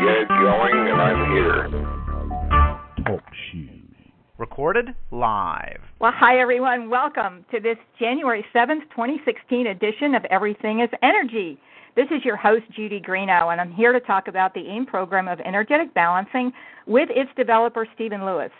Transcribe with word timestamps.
get 0.00 0.16
it 0.18 0.28
going, 0.28 0.88
and 0.88 1.00
I'm 1.00 1.32
here. 1.32 1.68
Oh, 2.52 3.02
talk 3.04 3.22
shoes. 3.50 3.70
Recorded 4.36 4.88
live. 5.10 5.80
Well, 6.00 6.12
hi 6.14 6.38
everyone. 6.38 6.90
Welcome 6.90 7.46
to 7.50 7.60
this 7.60 7.78
January 7.98 8.44
7th, 8.54 8.82
2016 8.90 9.68
edition 9.68 10.14
of 10.14 10.24
Everything 10.26 10.80
is 10.80 10.90
Energy. 11.02 11.58
This 11.94 12.08
is 12.10 12.22
your 12.26 12.36
host, 12.36 12.64
Judy 12.74 13.00
Greeno, 13.00 13.52
and 13.52 13.60
I'm 13.60 13.72
here 13.72 13.92
to 13.92 14.00
talk 14.00 14.28
about 14.28 14.52
the 14.52 14.68
AIM 14.68 14.84
program 14.84 15.28
of 15.28 15.40
energetic 15.40 15.94
balancing 15.94 16.52
with 16.86 17.08
its 17.10 17.30
developer, 17.34 17.88
Stephen 17.94 18.26
Lewis. 18.26 18.52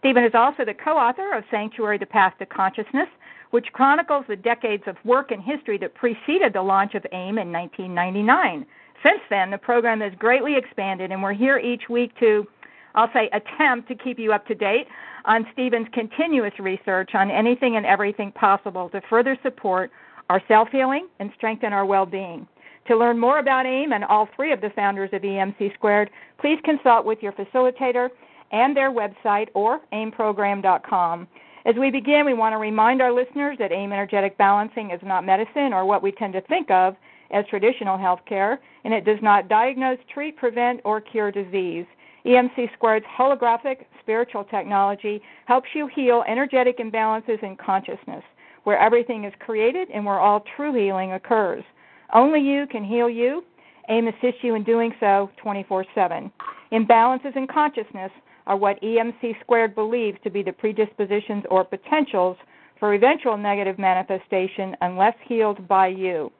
Stephen 0.00 0.24
is 0.24 0.34
also 0.34 0.64
the 0.64 0.74
co 0.74 0.96
author 0.96 1.32
of 1.34 1.44
Sanctuary 1.52 1.98
The 1.98 2.06
Path 2.06 2.34
to 2.40 2.46
Consciousness, 2.46 3.08
which 3.52 3.72
chronicles 3.72 4.24
the 4.28 4.34
decades 4.34 4.84
of 4.88 4.96
work 5.04 5.30
and 5.30 5.42
history 5.42 5.78
that 5.78 5.94
preceded 5.94 6.52
the 6.52 6.62
launch 6.62 6.94
of 6.96 7.06
AIM 7.12 7.38
in 7.38 7.52
1999. 7.52 8.66
Since 9.02 9.20
then, 9.30 9.50
the 9.50 9.58
program 9.58 10.00
has 10.00 10.12
greatly 10.18 10.56
expanded, 10.56 11.10
and 11.10 11.22
we're 11.22 11.32
here 11.32 11.58
each 11.58 11.88
week 11.88 12.12
to, 12.20 12.46
I'll 12.94 13.10
say, 13.12 13.30
attempt 13.32 13.88
to 13.88 13.94
keep 13.94 14.18
you 14.18 14.32
up 14.32 14.46
to 14.46 14.54
date 14.54 14.86
on 15.24 15.46
Stephen's 15.52 15.88
continuous 15.92 16.52
research 16.58 17.10
on 17.14 17.30
anything 17.30 17.76
and 17.76 17.86
everything 17.86 18.32
possible 18.32 18.88
to 18.90 19.00
further 19.08 19.38
support 19.42 19.90
our 20.28 20.42
self 20.48 20.68
healing 20.70 21.08
and 21.18 21.30
strengthen 21.36 21.72
our 21.72 21.84
well 21.84 22.06
being. 22.06 22.46
To 22.88 22.96
learn 22.96 23.18
more 23.18 23.38
about 23.38 23.66
AIM 23.66 23.92
and 23.92 24.04
all 24.04 24.28
three 24.34 24.52
of 24.52 24.60
the 24.60 24.70
founders 24.70 25.10
of 25.12 25.22
EMC 25.22 25.74
Squared, 25.74 26.10
please 26.40 26.58
consult 26.64 27.04
with 27.04 27.22
your 27.22 27.32
facilitator 27.32 28.08
and 28.52 28.76
their 28.76 28.90
website 28.90 29.48
or 29.54 29.80
aimprogram.com. 29.92 31.28
As 31.66 31.74
we 31.78 31.90
begin, 31.90 32.24
we 32.24 32.34
want 32.34 32.54
to 32.54 32.58
remind 32.58 33.02
our 33.02 33.12
listeners 33.12 33.58
that 33.58 33.70
AIM 33.70 33.92
energetic 33.92 34.36
balancing 34.38 34.90
is 34.90 35.00
not 35.02 35.26
medicine 35.26 35.72
or 35.72 35.84
what 35.84 36.02
we 36.02 36.10
tend 36.12 36.32
to 36.32 36.40
think 36.42 36.70
of 36.70 36.96
as 37.30 37.44
traditional 37.48 37.98
health 37.98 38.20
care, 38.28 38.60
and 38.84 38.92
it 38.94 39.04
does 39.04 39.18
not 39.22 39.48
diagnose, 39.48 39.98
treat, 40.12 40.36
prevent, 40.36 40.80
or 40.84 41.00
cure 41.00 41.30
disease. 41.30 41.86
EMC 42.26 42.72
Squared's 42.74 43.06
holographic 43.18 43.86
spiritual 44.00 44.44
technology 44.44 45.22
helps 45.46 45.68
you 45.74 45.88
heal 45.94 46.24
energetic 46.28 46.78
imbalances 46.78 47.42
in 47.42 47.56
consciousness, 47.56 48.22
where 48.64 48.78
everything 48.78 49.24
is 49.24 49.32
created 49.40 49.88
and 49.90 50.04
where 50.04 50.20
all 50.20 50.44
true 50.56 50.74
healing 50.74 51.12
occurs. 51.12 51.64
Only 52.12 52.40
you 52.40 52.66
can 52.70 52.84
heal 52.84 53.08
you. 53.08 53.44
AIM 53.88 54.08
assists 54.08 54.42
you 54.42 54.54
in 54.54 54.64
doing 54.64 54.92
so 55.00 55.30
24 55.42 55.84
7. 55.94 56.30
Imbalances 56.72 57.36
in 57.36 57.46
consciousness 57.46 58.10
are 58.46 58.56
what 58.56 58.80
EMC 58.82 59.40
Squared 59.40 59.74
believes 59.74 60.18
to 60.24 60.30
be 60.30 60.42
the 60.42 60.52
predispositions 60.52 61.44
or 61.50 61.64
potentials 61.64 62.36
for 62.78 62.94
eventual 62.94 63.36
negative 63.36 63.78
manifestation 63.78 64.76
unless 64.80 65.14
healed 65.26 65.66
by 65.68 65.86
you. 65.86 66.32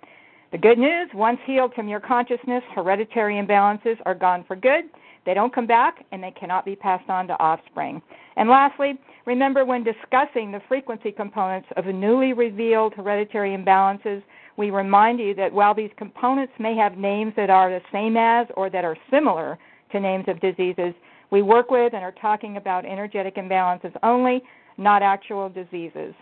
The 0.52 0.58
good 0.58 0.78
news 0.78 1.08
once 1.14 1.38
healed 1.46 1.74
from 1.74 1.86
your 1.86 2.00
consciousness, 2.00 2.64
hereditary 2.74 3.36
imbalances 3.36 3.96
are 4.04 4.16
gone 4.16 4.44
for 4.48 4.56
good. 4.56 4.84
They 5.24 5.32
don't 5.32 5.54
come 5.54 5.66
back 5.66 6.04
and 6.10 6.20
they 6.20 6.32
cannot 6.32 6.64
be 6.64 6.74
passed 6.74 7.08
on 7.08 7.28
to 7.28 7.40
offspring. 7.40 8.02
And 8.36 8.48
lastly, 8.48 8.98
remember 9.26 9.64
when 9.64 9.84
discussing 9.84 10.50
the 10.50 10.60
frequency 10.66 11.12
components 11.12 11.68
of 11.76 11.86
newly 11.86 12.32
revealed 12.32 12.94
hereditary 12.94 13.56
imbalances, 13.56 14.24
we 14.56 14.70
remind 14.72 15.20
you 15.20 15.34
that 15.34 15.52
while 15.52 15.72
these 15.72 15.90
components 15.96 16.52
may 16.58 16.74
have 16.74 16.98
names 16.98 17.32
that 17.36 17.48
are 17.48 17.70
the 17.70 17.80
same 17.92 18.16
as 18.16 18.48
or 18.56 18.70
that 18.70 18.84
are 18.84 18.96
similar 19.08 19.56
to 19.92 20.00
names 20.00 20.24
of 20.26 20.40
diseases, 20.40 20.94
we 21.30 21.42
work 21.42 21.70
with 21.70 21.94
and 21.94 22.02
are 22.02 22.14
talking 22.20 22.56
about 22.56 22.84
energetic 22.84 23.36
imbalances 23.36 23.94
only, 24.02 24.42
not 24.78 25.00
actual 25.00 25.48
diseases. 25.48 26.12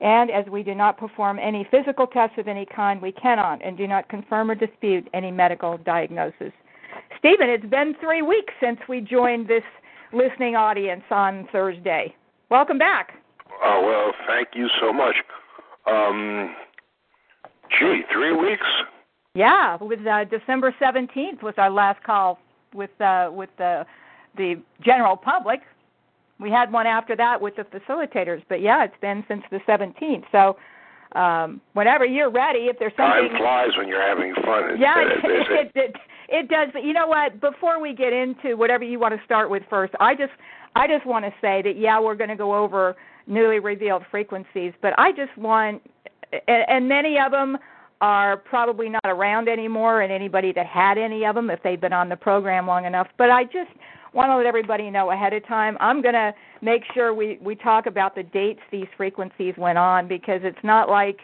And 0.00 0.30
as 0.30 0.46
we 0.46 0.62
do 0.62 0.74
not 0.74 0.96
perform 0.96 1.38
any 1.38 1.66
physical 1.70 2.06
tests 2.06 2.36
of 2.38 2.48
any 2.48 2.66
kind, 2.66 3.02
we 3.02 3.12
cannot 3.12 3.64
and 3.64 3.76
do 3.76 3.86
not 3.86 4.08
confirm 4.08 4.50
or 4.50 4.54
dispute 4.54 5.06
any 5.12 5.30
medical 5.30 5.76
diagnosis. 5.78 6.52
Stephen, 7.18 7.50
it's 7.50 7.66
been 7.66 7.94
three 8.00 8.22
weeks 8.22 8.52
since 8.60 8.78
we 8.88 9.00
joined 9.00 9.46
this 9.46 9.62
listening 10.12 10.56
audience 10.56 11.04
on 11.10 11.46
Thursday. 11.52 12.14
Welcome 12.50 12.78
back. 12.78 13.12
Oh, 13.62 13.82
well, 13.84 14.12
thank 14.26 14.48
you 14.54 14.68
so 14.80 14.92
much. 14.92 15.16
Um, 15.86 16.54
gee, 17.78 18.02
three 18.12 18.32
weeks? 18.32 18.66
Yeah, 19.34 19.76
with 19.80 20.00
uh, 20.06 20.24
December 20.24 20.74
17th 20.80 21.42
was 21.42 21.54
our 21.58 21.70
last 21.70 22.02
call 22.02 22.38
with 22.74 22.90
uh, 23.00 23.30
with 23.32 23.50
the 23.58 23.84
the 24.36 24.60
general 24.82 25.16
public. 25.16 25.60
We 26.40 26.50
had 26.50 26.72
one 26.72 26.86
after 26.86 27.16
that 27.16 27.40
with 27.40 27.54
the 27.56 27.64
facilitators, 27.64 28.42
but 28.48 28.60
yeah, 28.60 28.84
it's 28.84 28.94
been 29.00 29.24
since 29.28 29.42
the 29.50 29.58
17th. 29.68 30.24
So 30.32 30.56
um, 31.18 31.60
whenever 31.74 32.04
you're 32.04 32.30
ready, 32.30 32.66
if 32.66 32.78
there's 32.78 32.92
something 32.96 33.30
time 33.30 33.38
flies 33.38 33.70
when 33.76 33.88
you're 33.88 34.06
having 34.06 34.34
fun. 34.34 34.78
yeah, 34.78 34.94
it, 34.98 35.24
it, 35.24 35.72
it, 35.74 35.96
it 36.28 36.48
does. 36.48 36.68
But 36.72 36.84
you 36.84 36.92
know 36.92 37.08
what? 37.08 37.40
Before 37.40 37.80
we 37.80 37.94
get 37.94 38.12
into 38.12 38.56
whatever 38.56 38.84
you 38.84 38.98
want 38.98 39.14
to 39.14 39.24
start 39.24 39.50
with 39.50 39.62
first, 39.68 39.92
I 40.00 40.14
just 40.14 40.32
I 40.76 40.86
just 40.86 41.04
want 41.04 41.24
to 41.24 41.32
say 41.40 41.62
that 41.62 41.76
yeah, 41.76 42.00
we're 42.00 42.14
going 42.14 42.30
to 42.30 42.36
go 42.36 42.54
over 42.54 42.96
newly 43.26 43.58
revealed 43.58 44.02
frequencies, 44.10 44.72
but 44.80 44.92
I 44.98 45.10
just 45.12 45.36
want 45.36 45.82
and, 46.32 46.64
and 46.68 46.88
many 46.88 47.18
of 47.18 47.32
them 47.32 47.58
are 48.00 48.36
probably 48.36 48.88
not 48.88 49.04
around 49.04 49.48
anymore, 49.48 50.00
and 50.02 50.12
anybody 50.12 50.52
that 50.52 50.66
had 50.66 50.96
any 50.96 51.26
of 51.26 51.34
them, 51.34 51.50
if 51.50 51.62
they've 51.62 51.80
been 51.80 51.92
on 51.92 52.08
the 52.08 52.16
program 52.16 52.66
long 52.66 52.86
enough. 52.86 53.08
But 53.18 53.30
I 53.30 53.44
just 53.44 53.70
want 54.12 54.30
to 54.30 54.36
let 54.36 54.46
everybody 54.46 54.90
know 54.90 55.10
ahead 55.10 55.32
of 55.32 55.46
time. 55.46 55.76
I'm 55.80 56.02
going 56.02 56.14
to 56.14 56.32
make 56.62 56.82
sure 56.94 57.14
we 57.14 57.38
we 57.42 57.54
talk 57.54 57.86
about 57.86 58.14
the 58.14 58.22
dates 58.22 58.60
these 58.70 58.88
frequencies 58.96 59.54
went 59.56 59.78
on 59.78 60.08
because 60.08 60.40
it's 60.42 60.58
not 60.62 60.88
like 60.88 61.20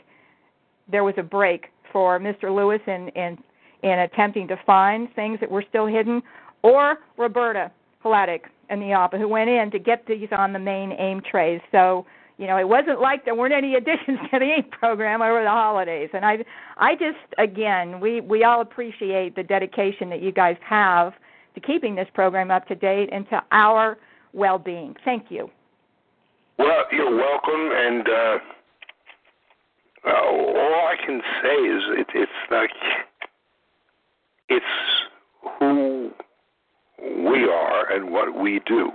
there 0.91 1.05
was 1.05 1.15
a 1.19 1.23
break 1.23 1.67
for 1.93 2.19
Mr. 2.19 2.55
Lewis 2.55 2.81
in 2.87 3.09
in 3.11 3.39
in 3.83 4.01
attempting 4.01 4.49
to 4.49 4.57
find 4.65 5.09
things 5.15 5.39
that 5.41 5.51
were 5.51 5.65
still 5.69 5.87
hidden, 5.87 6.23
or 6.63 6.99
Roberta 7.17 7.71
Halatic 8.05 8.41
and 8.69 8.83
the 8.83 8.93
APA 8.93 9.19
who 9.19 9.29
went 9.29 9.51
in 9.51 9.71
to 9.71 9.79
get 9.79 10.07
these 10.07 10.29
on 10.33 10.53
the 10.53 10.59
main 10.59 10.93
AIM 10.93 11.23
trays. 11.23 11.61
So 11.71 12.07
you 12.39 12.47
know, 12.47 12.59
it 12.59 12.69
wasn't 12.69 13.01
like 13.01 13.25
there 13.25 13.35
weren't 13.35 13.55
any 13.55 13.75
additions 13.77 14.19
to 14.31 14.39
the 14.39 14.45
AIM 14.45 14.71
program 14.71 15.23
over 15.23 15.43
the 15.43 15.51
holidays. 15.51 16.11
And 16.13 16.25
I, 16.25 16.45
I 16.77 16.95
just 16.95 17.19
again, 17.39 18.01
we 18.01 18.21
we 18.21 18.45
all 18.45 18.61
appreciate 18.61 19.37
the 19.37 19.43
dedication 19.43 20.11
that 20.11 20.23
you 20.23 20.33
guys 20.33 20.57
have 20.65 21.15
to 21.57 21.61
keeping 21.61 21.95
this 21.95 22.07
program 22.15 22.51
up 22.51 22.69
to 22.69 22.75
date 22.75 23.09
and 23.11 23.29
to 23.31 23.43
our 23.51 23.99
well 24.33 24.59
being. 24.59 24.95
Thank 25.05 25.31
you. 25.31 25.51
Well, 26.59 26.85
you're 26.93 27.17
welcome, 27.17 27.71
and 27.75 28.09
uh, 28.09 28.39
uh, 30.07 30.11
all 30.11 30.89
I 30.89 30.95
can 31.05 31.21
say 31.43 31.55
is 31.55 31.83
it, 31.99 32.07
it's 32.15 32.33
like 32.51 32.71
it's 34.49 34.65
who 35.59 36.11
we 36.99 37.45
are 37.45 37.93
and 37.93 38.11
what 38.11 38.39
we 38.39 38.61
do. 38.67 38.91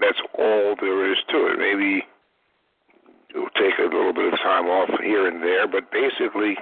That's 0.00 0.18
all 0.38 0.74
there 0.80 1.10
is 1.12 1.18
to 1.30 1.46
it. 1.46 1.58
Maybe 1.58 2.02
it'll 3.30 3.48
take 3.50 3.78
a 3.78 3.82
little 3.94 4.12
bit 4.12 4.32
of 4.32 4.38
time 4.40 4.66
off 4.66 4.90
here 5.00 5.28
and 5.28 5.42
there, 5.42 5.66
but 5.66 5.90
basically, 5.90 6.56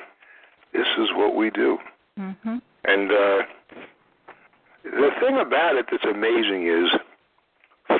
this 0.73 0.87
is 0.99 1.09
what 1.15 1.35
we 1.35 1.51
do. 1.51 1.79
Mm-hmm. 2.19 2.57
And 2.85 3.13
uh, 3.13 3.43
the 4.85 5.11
thing 5.21 5.39
about 5.39 5.77
it 5.77 5.87
that's 5.91 6.05
amazing 6.05 6.67
is 6.67 6.91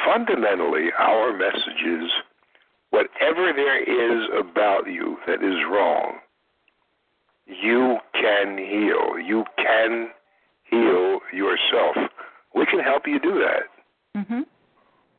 fundamentally 0.05 0.89
our 0.99 1.37
message 1.37 1.83
is 1.87 2.11
whatever 2.91 3.53
there 3.55 3.83
is 3.83 4.29
about 4.39 4.87
you 4.87 5.17
that 5.27 5.43
is 5.43 5.65
wrong, 5.71 6.19
you 7.47 7.99
can 8.15 8.59
heal. 8.59 9.19
You 9.19 9.45
can 9.57 10.11
heal 10.65 11.21
yourself. 11.33 11.97
We 12.55 12.67
can 12.67 12.81
help 12.81 13.07
you 13.07 13.19
do 13.21 13.43
that. 13.45 14.21
Mm-hmm. 14.21 14.41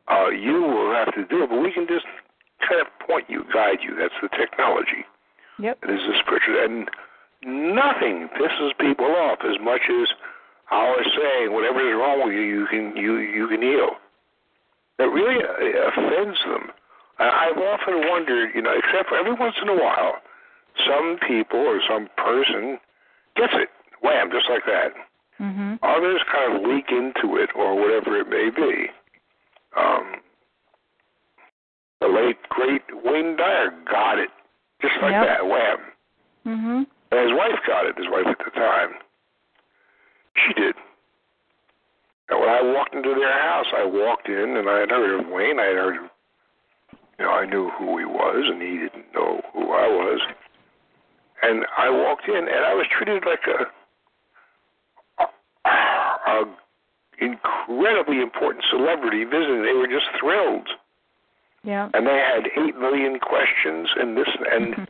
Uh, 0.07 0.29
you 0.29 0.61
will 0.61 0.93
have 0.93 1.13
to 1.15 1.25
do 1.25 1.43
it, 1.43 1.49
but 1.49 1.61
we 1.61 1.71
can 1.71 1.87
just 1.87 2.05
kind 2.67 2.81
of 2.81 2.87
point 3.07 3.25
you, 3.29 3.43
guide 3.53 3.79
you. 3.81 3.95
That's 3.95 4.13
the 4.21 4.29
technology. 4.29 5.05
Yep. 5.59 5.79
It 5.83 5.89
is 5.91 6.01
the 6.07 6.15
spiritual, 6.19 6.57
and 6.63 6.89
nothing 7.75 8.29
pisses 8.35 8.71
people 8.79 9.05
off 9.05 9.39
as 9.43 9.57
much 9.61 9.81
as 9.89 10.07
our 10.71 10.95
saying 11.03 11.53
whatever 11.53 11.79
is 11.79 11.95
wrong 11.95 12.23
with 12.25 12.33
you, 12.33 12.41
you 12.41 12.67
can 12.67 12.95
you 12.95 13.17
you 13.17 13.47
can 13.47 13.61
heal. 13.61 13.99
That 14.97 15.09
really 15.09 15.39
offends 15.39 16.39
them. 16.45 16.71
I've 17.19 17.57
often 17.57 18.07
wondered, 18.09 18.51
you 18.55 18.61
know, 18.61 18.73
except 18.77 19.09
for 19.09 19.17
every 19.17 19.33
once 19.33 19.55
in 19.61 19.69
a 19.69 19.75
while, 19.75 20.15
some 20.87 21.17
people 21.27 21.59
or 21.59 21.79
some 21.87 22.09
person 22.17 22.79
gets 23.35 23.53
it, 23.53 23.69
wham, 24.01 24.31
just 24.31 24.49
like 24.49 24.63
that. 24.65 24.93
Mm-hmm. 25.39 25.75
Others 25.83 26.21
kind 26.31 26.55
of 26.55 26.69
leak 26.69 26.85
into 26.89 27.37
it 27.37 27.49
or 27.55 27.75
whatever 27.75 28.19
it 28.19 28.29
may 28.29 28.49
be. 28.49 28.89
Um, 29.77 30.21
the 31.99 32.07
late 32.07 32.37
great 32.49 32.81
Wayne 33.03 33.37
Dyer 33.37 33.71
got 33.89 34.17
it 34.17 34.29
just 34.81 34.93
like 35.01 35.11
yep. 35.11 35.25
that, 35.25 35.45
wham. 35.45 35.77
Mm-hmm. 36.45 36.83
And 37.11 37.29
his 37.29 37.37
wife 37.37 37.59
got 37.67 37.85
it. 37.85 37.97
His 37.97 38.07
wife 38.09 38.25
at 38.27 38.37
the 38.43 38.51
time. 38.51 38.93
She 40.35 40.53
did. 40.53 40.75
And 42.29 42.39
when 42.39 42.49
I 42.49 42.61
walked 42.61 42.95
into 42.95 43.13
their 43.13 43.41
house, 43.41 43.67
I 43.75 43.83
walked 43.85 44.27
in 44.29 44.55
and 44.57 44.69
I 44.69 44.79
had 44.79 44.89
heard 44.89 45.19
of 45.19 45.27
Wayne. 45.27 45.59
I 45.59 45.65
had 45.65 45.75
heard, 45.75 45.97
of, 45.97 46.03
you 47.19 47.25
know, 47.25 47.31
I 47.31 47.45
knew 47.45 47.69
who 47.77 47.97
he 47.97 48.05
was, 48.05 48.45
and 48.47 48.61
he 48.61 48.77
didn't 48.77 49.13
know 49.13 49.41
who 49.53 49.71
I 49.73 49.87
was. 49.87 50.21
And 51.43 51.65
I 51.77 51.89
walked 51.89 52.27
in, 52.27 52.35
and 52.37 52.65
I 52.65 52.73
was 52.73 52.85
treated 52.95 53.23
like 53.25 53.41
a 53.47 53.65
a, 55.23 55.27
a 55.67 56.45
incredibly 57.19 58.21
important 58.21 58.63
celebrity 58.69 59.23
visiting. 59.25 59.63
They 59.63 59.73
were 59.73 59.87
just 59.87 60.07
thrilled. 60.19 60.69
Yeah. 61.63 61.89
And 61.93 62.07
they 62.07 62.17
had 62.17 62.47
eight 62.57 62.77
million 62.77 63.19
questions, 63.19 63.89
and 63.95 64.15
this 64.17 64.29
and 64.51 64.73
Mhm. 64.75 64.87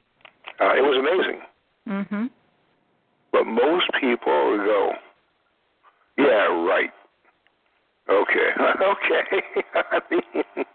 uh, 0.62 0.74
it 0.76 0.82
was 0.84 0.98
amazing. 0.98 1.42
Mhm. 1.88 2.30
But 3.32 3.46
most 3.48 3.90
people 4.00 4.58
go, 4.58 4.94
yeah, 6.28 6.66
right. 6.66 6.92
Okay, 8.10 8.50
okay. 8.82 9.44
I 9.76 10.00
mean, 10.10 10.66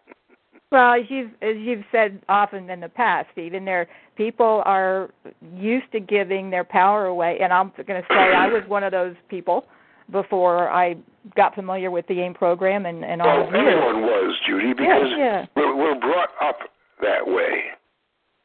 Well, 0.73 0.95
as 0.95 1.03
you've 1.09 1.31
as 1.43 1.57
you've 1.59 1.85
said 1.93 2.21
often 2.29 2.69
in 2.71 2.81
the 2.81 2.89
past, 2.89 3.29
Stephen, 3.33 3.65
there 3.65 3.87
people 4.17 4.63
are 4.65 5.11
used 5.55 5.91
to 5.93 6.01
giving 6.01 6.51
their 6.51 6.65
power 6.65 7.07
away, 7.07 7.39
and 7.41 7.53
I'm 7.53 7.73
going 7.87 8.03
to 8.03 8.07
say 8.09 8.15
I 8.15 8.49
was 8.49 8.63
one 8.67 8.83
of 8.83 8.91
those 8.93 9.15
people 9.29 9.65
before 10.11 10.69
I 10.69 10.97
got 11.37 11.55
familiar 11.55 11.91
with 11.91 12.07
the 12.09 12.21
AIM 12.21 12.35
program 12.35 12.87
and 12.87 13.05
and 13.05 13.23
all 13.23 13.29
well, 13.29 13.49
of 13.49 13.55
you. 13.55 13.61
everyone 13.61 14.03
was 14.03 14.37
Judy 14.47 14.73
because 14.73 15.11
yeah. 15.17 15.47
We're, 15.55 15.77
we're 15.77 16.01
brought 16.01 16.31
up 16.43 16.59
that 17.01 17.27
way. 17.27 17.65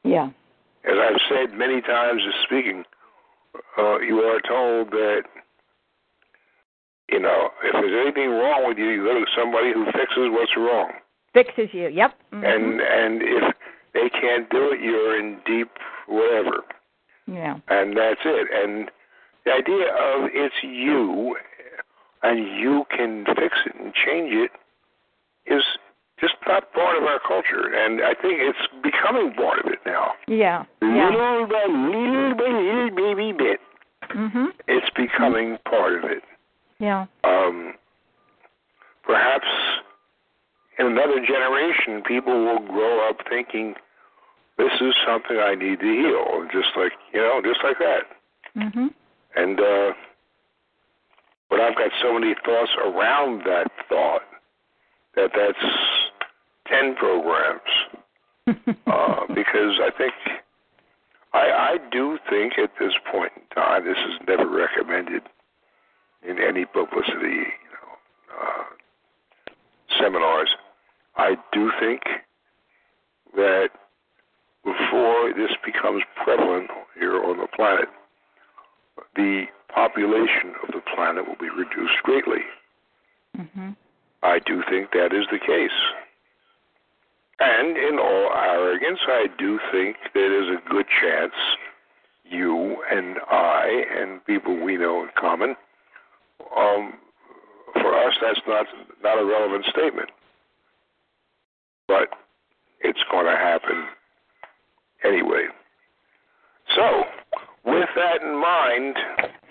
Yeah. 0.04 0.30
As 0.84 0.94
I've 0.98 1.22
said 1.30 1.58
many 1.58 1.82
times, 1.82 2.22
as 2.28 2.34
speaking, 2.44 2.84
uh, 3.78 4.00
you 4.00 4.18
are 4.20 4.42
told 4.48 4.92
that 4.92 5.24
you 7.12 7.20
know 7.20 7.50
if 7.64 7.74
there's 7.74 8.06
anything 8.06 8.30
wrong 8.32 8.66
with 8.68 8.78
you, 8.78 8.90
you 8.90 9.04
go 9.04 9.14
to 9.14 9.26
somebody 9.38 9.74
who 9.74 9.86
fixes 9.86 10.30
what's 10.32 10.56
wrong. 10.58 10.92
Fixes 11.34 11.70
you. 11.74 11.88
Yep. 11.90 12.12
Mhm. 12.34 12.44
and 12.56 12.82
and 12.82 13.22
if 13.22 13.56
they 13.94 14.10
can't 14.10 14.50
do 14.50 14.72
it, 14.72 14.80
you're 14.82 15.20
in 15.20 15.40
deep 15.46 15.70
whatever, 16.08 16.64
yeah. 17.28 17.56
and 17.68 17.96
that's 17.98 18.22
it. 18.26 18.48
And 18.54 18.90
the 19.46 19.52
idea 19.54 19.88
of 19.94 20.30
it's 20.34 20.56
you, 20.64 21.36
and 22.24 22.40
you 22.60 22.86
can 22.96 23.26
fix 23.26 23.58
it 23.66 23.76
and 23.80 23.94
change 23.94 24.34
it, 24.34 24.52
is 25.46 25.64
just 26.20 26.36
not 26.48 26.72
part 26.74 26.98
of 26.98 27.04
our 27.04 27.20
culture, 27.20 27.74
and 27.74 28.02
I 28.02 28.14
think 28.14 28.40
it's 28.40 28.68
becoming 28.84 29.34
part 29.34 29.60
of 29.66 29.72
it 29.72 29.80
now. 29.86 30.12
Yeah. 30.28 30.64
Yeah. 30.82 31.10
Little 31.10 31.48
by 31.48 31.66
little 31.66 32.36
by 32.36 32.50
little 32.50 32.92
baby 32.96 33.32
bit, 33.34 33.60
Mhm. 34.10 34.54
it's 34.68 34.90
becoming 34.92 35.58
part 35.70 35.94
of 35.96 36.04
it. 36.12 36.24
Yeah. 36.82 37.06
um, 37.24 37.76
perhaps 39.04 39.46
in 40.80 40.88
another 40.88 41.24
generation, 41.24 42.02
people 42.02 42.34
will 42.34 42.60
grow 42.66 43.08
up 43.08 43.18
thinking 43.30 43.76
this 44.58 44.72
is 44.82 44.96
something 45.06 45.38
I 45.38 45.54
need 45.54 45.80
to 45.80 45.86
heal, 45.86 46.48
just 46.52 46.70
like 46.76 46.94
you 47.14 47.22
know, 47.22 47.40
just 47.44 47.60
like 47.64 47.78
that. 47.78 48.04
Mhm. 48.58 48.94
And 49.36 49.60
uh, 49.60 49.94
but 51.52 51.60
I've 51.60 51.76
got 51.76 51.92
so 52.02 52.14
many 52.14 52.34
thoughts 52.44 52.72
around 52.84 53.44
that 53.46 53.72
thought 53.88 54.24
that 55.16 55.32
that's 55.36 55.66
ten 56.66 56.96
programs 56.96 57.62
uh, 58.88 59.28
because 59.36 59.80
I 59.80 59.92
think 59.96 60.14
I 61.34 61.52
I 61.52 61.78
do 61.92 62.18
think 62.28 62.54
at 62.58 62.72
this 62.80 62.94
point 63.12 63.34
in 63.36 63.44
time 63.56 63.86
this 63.86 63.98
is 63.98 64.28
never 64.28 64.48
recommended 64.48 65.22
in 66.28 66.38
any 66.40 66.66
publicity, 66.66 67.48
you 67.64 67.72
know, 67.74 68.40
uh, 68.40 68.64
seminars. 70.00 70.50
I 71.18 71.36
do 71.52 71.72
think 71.80 72.02
that 73.36 73.70
before 74.64 75.34
this 75.34 75.52
becomes 75.66 76.04
prevalent 76.24 76.70
here 76.98 77.24
on 77.24 77.38
the 77.38 77.48
planet, 77.56 77.90
the 79.16 79.46
population 79.74 80.54
of 80.64 80.74
the 80.74 80.82
planet 80.96 81.28
will 81.28 81.40
be 81.40 81.50
reduced 81.50 82.02
greatly. 82.04 82.44
mhm. 83.38 83.76
I 84.24 84.40
do 84.40 84.62
think 84.70 84.92
that 84.92 85.14
is 85.14 85.26
the 85.32 85.40
case. 85.40 85.72
And 87.40 87.76
in 87.76 87.98
all 87.98 88.30
arrogance, 88.32 89.00
I 89.08 89.28
do 89.40 89.60
think 89.72 89.98
there 90.14 90.32
is 90.44 90.48
a 90.50 90.70
good 90.70 90.86
chance 91.02 91.34
you 92.24 92.84
and 92.92 93.18
I 93.30 93.84
and 93.98 94.24
people 94.26 94.56
we 94.64 94.78
know 94.78 95.04
in 95.04 95.10
common, 95.20 95.56
um, 96.56 96.94
for 97.74 97.96
us, 97.96 98.14
that's 98.22 98.42
not 98.48 98.66
not 99.04 99.20
a 99.20 99.26
relevant 99.26 99.66
statement. 99.66 100.10
But 101.88 102.10
it's 102.82 103.04
going 103.12 103.26
to 103.26 103.36
happen 103.38 103.86
anyway. 105.04 105.48
So, 106.76 107.04
with 107.66 107.90
that 107.96 108.22
in 108.22 108.40
mind, 108.40 108.96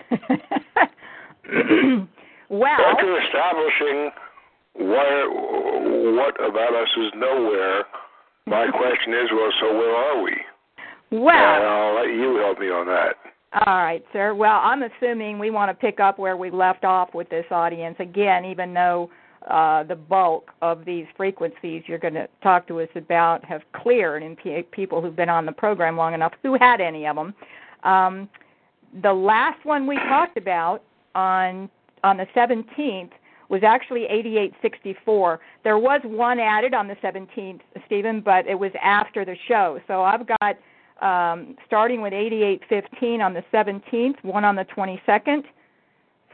well, 2.49 2.71
after 2.71 3.21
establishing 3.21 4.11
what 4.73 5.29
what 6.15 6.43
about 6.43 6.73
us 6.73 6.89
is 6.97 7.11
nowhere, 7.15 7.83
my 8.47 8.67
question 8.71 9.13
is, 9.13 9.29
well, 9.31 9.51
so 9.59 9.77
where 9.77 9.95
are 9.95 10.21
we? 10.23 10.35
And 11.11 11.21
well, 11.23 11.35
I'll 11.35 11.95
let 11.95 12.07
you 12.07 12.37
help 12.37 12.59
me 12.59 12.67
on 12.67 12.87
that. 12.87 13.15
All 13.53 13.83
right, 13.83 14.03
sir. 14.13 14.33
Well, 14.33 14.59
I'm 14.63 14.83
assuming 14.83 15.37
we 15.37 15.49
want 15.49 15.69
to 15.69 15.73
pick 15.73 15.99
up 15.99 16.17
where 16.17 16.37
we 16.37 16.49
left 16.49 16.85
off 16.85 17.13
with 17.13 17.29
this 17.29 17.45
audience 17.51 17.97
again, 17.99 18.45
even 18.45 18.73
though 18.73 19.09
uh, 19.49 19.83
the 19.83 19.95
bulk 19.95 20.51
of 20.61 20.85
these 20.85 21.05
frequencies 21.17 21.83
you're 21.87 21.97
going 21.97 22.13
to 22.13 22.27
talk 22.41 22.67
to 22.67 22.79
us 22.79 22.87
about 22.95 23.43
have 23.43 23.61
cleared 23.73 24.23
in 24.23 24.35
pe 24.35 24.61
people 24.61 25.01
who've 25.01 25.15
been 25.15 25.29
on 25.29 25.45
the 25.45 25.51
program 25.51 25.97
long 25.97 26.13
enough 26.13 26.31
who 26.43 26.57
had 26.59 26.79
any 26.79 27.05
of 27.07 27.15
them. 27.15 27.33
Um, 27.83 28.29
the 29.01 29.11
last 29.11 29.65
one 29.65 29.87
we 29.87 29.95
talked 29.95 30.37
about 30.37 30.83
on 31.15 31.69
on 32.03 32.17
the 32.17 32.27
17th 32.35 33.11
was 33.49 33.61
actually 33.63 34.05
8864. 34.05 35.39
There 35.63 35.77
was 35.77 35.99
one 36.05 36.39
added 36.39 36.73
on 36.73 36.87
the 36.87 36.95
17th, 36.95 37.59
Stephen, 37.85 38.21
but 38.21 38.47
it 38.47 38.55
was 38.55 38.71
after 38.81 39.25
the 39.25 39.35
show. 39.47 39.79
So 39.87 40.01
I've 40.03 40.25
got 40.25 40.57
um, 41.01 41.55
starting 41.65 42.01
with 42.01 42.13
8815 42.13 43.21
on 43.21 43.33
the 43.33 43.43
17th, 43.53 44.23
one 44.23 44.45
on 44.45 44.55
the 44.55 44.65
22nd, 44.65 45.43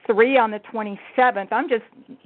three 0.05 0.37
on 0.37 0.51
the 0.51 0.59
27th. 0.73 1.47
I'm 1.51 1.69
just 1.69 1.83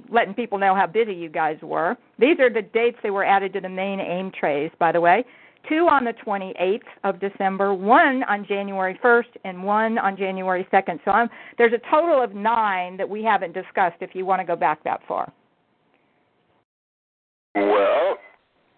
letting 0.08 0.34
people 0.34 0.58
know 0.58 0.74
how 0.74 0.86
busy 0.86 1.14
you 1.14 1.28
guys 1.28 1.58
were. 1.62 1.96
These 2.18 2.38
are 2.40 2.50
the 2.50 2.62
dates 2.62 2.98
they 3.02 3.10
were 3.10 3.24
added 3.24 3.52
to 3.54 3.60
the 3.60 3.68
main 3.68 4.00
AIM 4.00 4.32
trays, 4.38 4.70
by 4.78 4.92
the 4.92 5.00
way. 5.00 5.24
Two 5.68 5.86
on 5.88 6.04
the 6.04 6.14
28th 6.26 6.80
of 7.04 7.20
December, 7.20 7.72
one 7.72 8.24
on 8.24 8.44
January 8.44 8.98
1st, 9.02 9.36
and 9.44 9.62
one 9.62 9.96
on 9.98 10.16
January 10.16 10.66
2nd. 10.72 10.98
So 11.04 11.12
I'm, 11.12 11.28
there's 11.56 11.72
a 11.72 11.90
total 11.90 12.22
of 12.22 12.34
nine 12.34 12.96
that 12.96 13.08
we 13.08 13.22
haven't 13.22 13.52
discussed 13.52 13.96
if 14.00 14.10
you 14.14 14.26
want 14.26 14.40
to 14.40 14.44
go 14.44 14.56
back 14.56 14.82
that 14.84 15.00
far. 15.06 15.32
Well, 17.54 18.16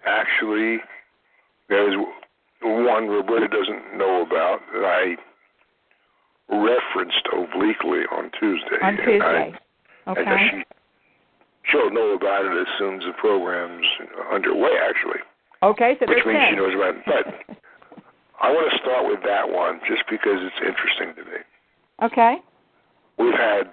actually, 0.06 0.78
there's 1.68 1.97
one 2.64 3.09
Roberta 3.09 3.49
doesn't 3.49 3.97
know 3.97 4.23
about 4.23 4.61
that 4.73 4.85
I 4.85 5.16
referenced 6.49 7.26
obliquely 7.33 8.00
on 8.11 8.30
Tuesday. 8.38 8.76
On 8.83 8.88
And 8.88 9.00
I- 9.00 9.04
Tuesday. 9.04 9.54
And 10.06 10.18
Okay. 10.18 10.49
she 10.50 10.64
she'll 11.71 11.90
know 11.90 12.12
about 12.12 12.44
it 12.44 12.52
as 12.56 12.68
soon 12.78 13.00
as 13.00 13.04
the 13.06 13.12
program's 13.14 13.87
underway, 14.30 14.76
actually, 14.78 15.21
Okay, 15.62 15.97
so 15.99 16.04
which 16.06 16.25
means 16.26 16.44
she 16.50 16.56
knows 16.56 16.75
about 16.75 16.94
it. 16.97 17.04
But 17.06 17.56
I 18.40 18.52
want 18.52 18.71
to 18.71 18.78
start 18.78 19.06
with 19.09 19.23
that 19.23 19.49
one 19.49 19.80
just 19.87 20.06
because 20.11 20.42
it's 20.42 20.61
interesting 20.61 21.14
to 21.14 21.25
me. 21.30 21.38
okay. 22.02 22.42
We've 23.16 23.33
had 23.33 23.71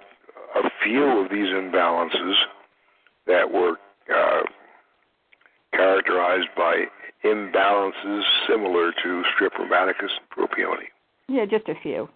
a 0.54 0.70
few 0.82 1.04
of 1.18 1.28
these 1.30 1.48
imbalances 1.48 2.34
that 3.26 3.50
were 3.52 3.76
uh, 4.14 4.42
characterized 5.74 6.48
by 6.56 6.84
imbalances 7.24 8.22
similar 8.48 8.92
to 9.02 9.22
strep 9.34 9.52
rheumaticus 9.58 10.10
and 10.18 10.28
propione. 10.30 10.88
Yeah, 11.28 11.44
just 11.46 11.68
a 11.68 11.74
few. 11.82 12.08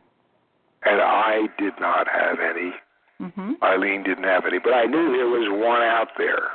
And 0.85 1.01
I 1.01 1.49
did 1.59 1.75
not 1.81 2.07
have 2.09 2.39
any. 2.41 2.75
Mhm. 3.21 3.63
Eileen 3.63 4.03
didn't 4.03 4.25
have 4.25 4.45
any, 4.47 4.59
but 4.59 4.75
I 4.75 4.85
knew 4.85 5.17
there 5.17 5.29
was 5.29 5.49
one 5.49 5.83
out 5.83 6.17
there. 6.19 6.51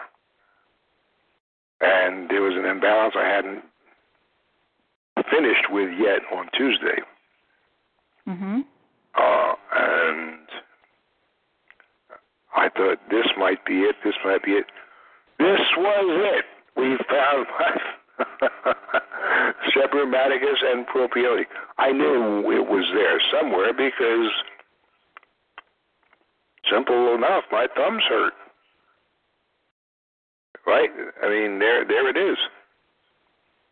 And 1.82 2.30
there 2.30 2.42
was 2.42 2.56
an 2.56 2.66
imbalance 2.66 3.16
I 3.16 3.26
hadn't 3.26 3.64
finished 5.30 5.70
with 5.72 5.90
yet 5.98 6.22
on 6.32 6.50
Tuesday. 6.54 7.02
Mm-hmm. 8.28 8.62
Uh, 9.16 9.54
and 9.76 10.48
I 12.56 12.70
thought 12.70 13.00
this 13.10 13.28
might 13.38 13.66
be 13.66 13.82
it, 13.82 13.96
this 14.04 14.16
might 14.24 14.44
be 14.44 14.52
it. 14.52 14.66
This 15.40 15.62
was 15.78 16.06
it. 16.38 16.46
We 16.76 16.98
found 17.10 17.48
Strep 19.70 19.92
rheumaticus 19.94 20.64
and 20.66 20.86
Propione. 20.88 21.46
I 21.78 21.92
knew 21.92 22.52
it 22.52 22.68
was 22.68 22.86
there 22.94 23.22
somewhere 23.32 23.74
because, 23.74 24.32
simple 26.70 27.16
enough, 27.16 27.44
my 27.52 27.68
thumbs 27.76 28.04
hurt. 28.08 28.34
Right? 30.66 30.90
I 31.24 31.30
mean, 31.30 31.60
there, 31.60 31.86
there 31.86 32.08
it 32.10 32.18
is. 32.18 32.38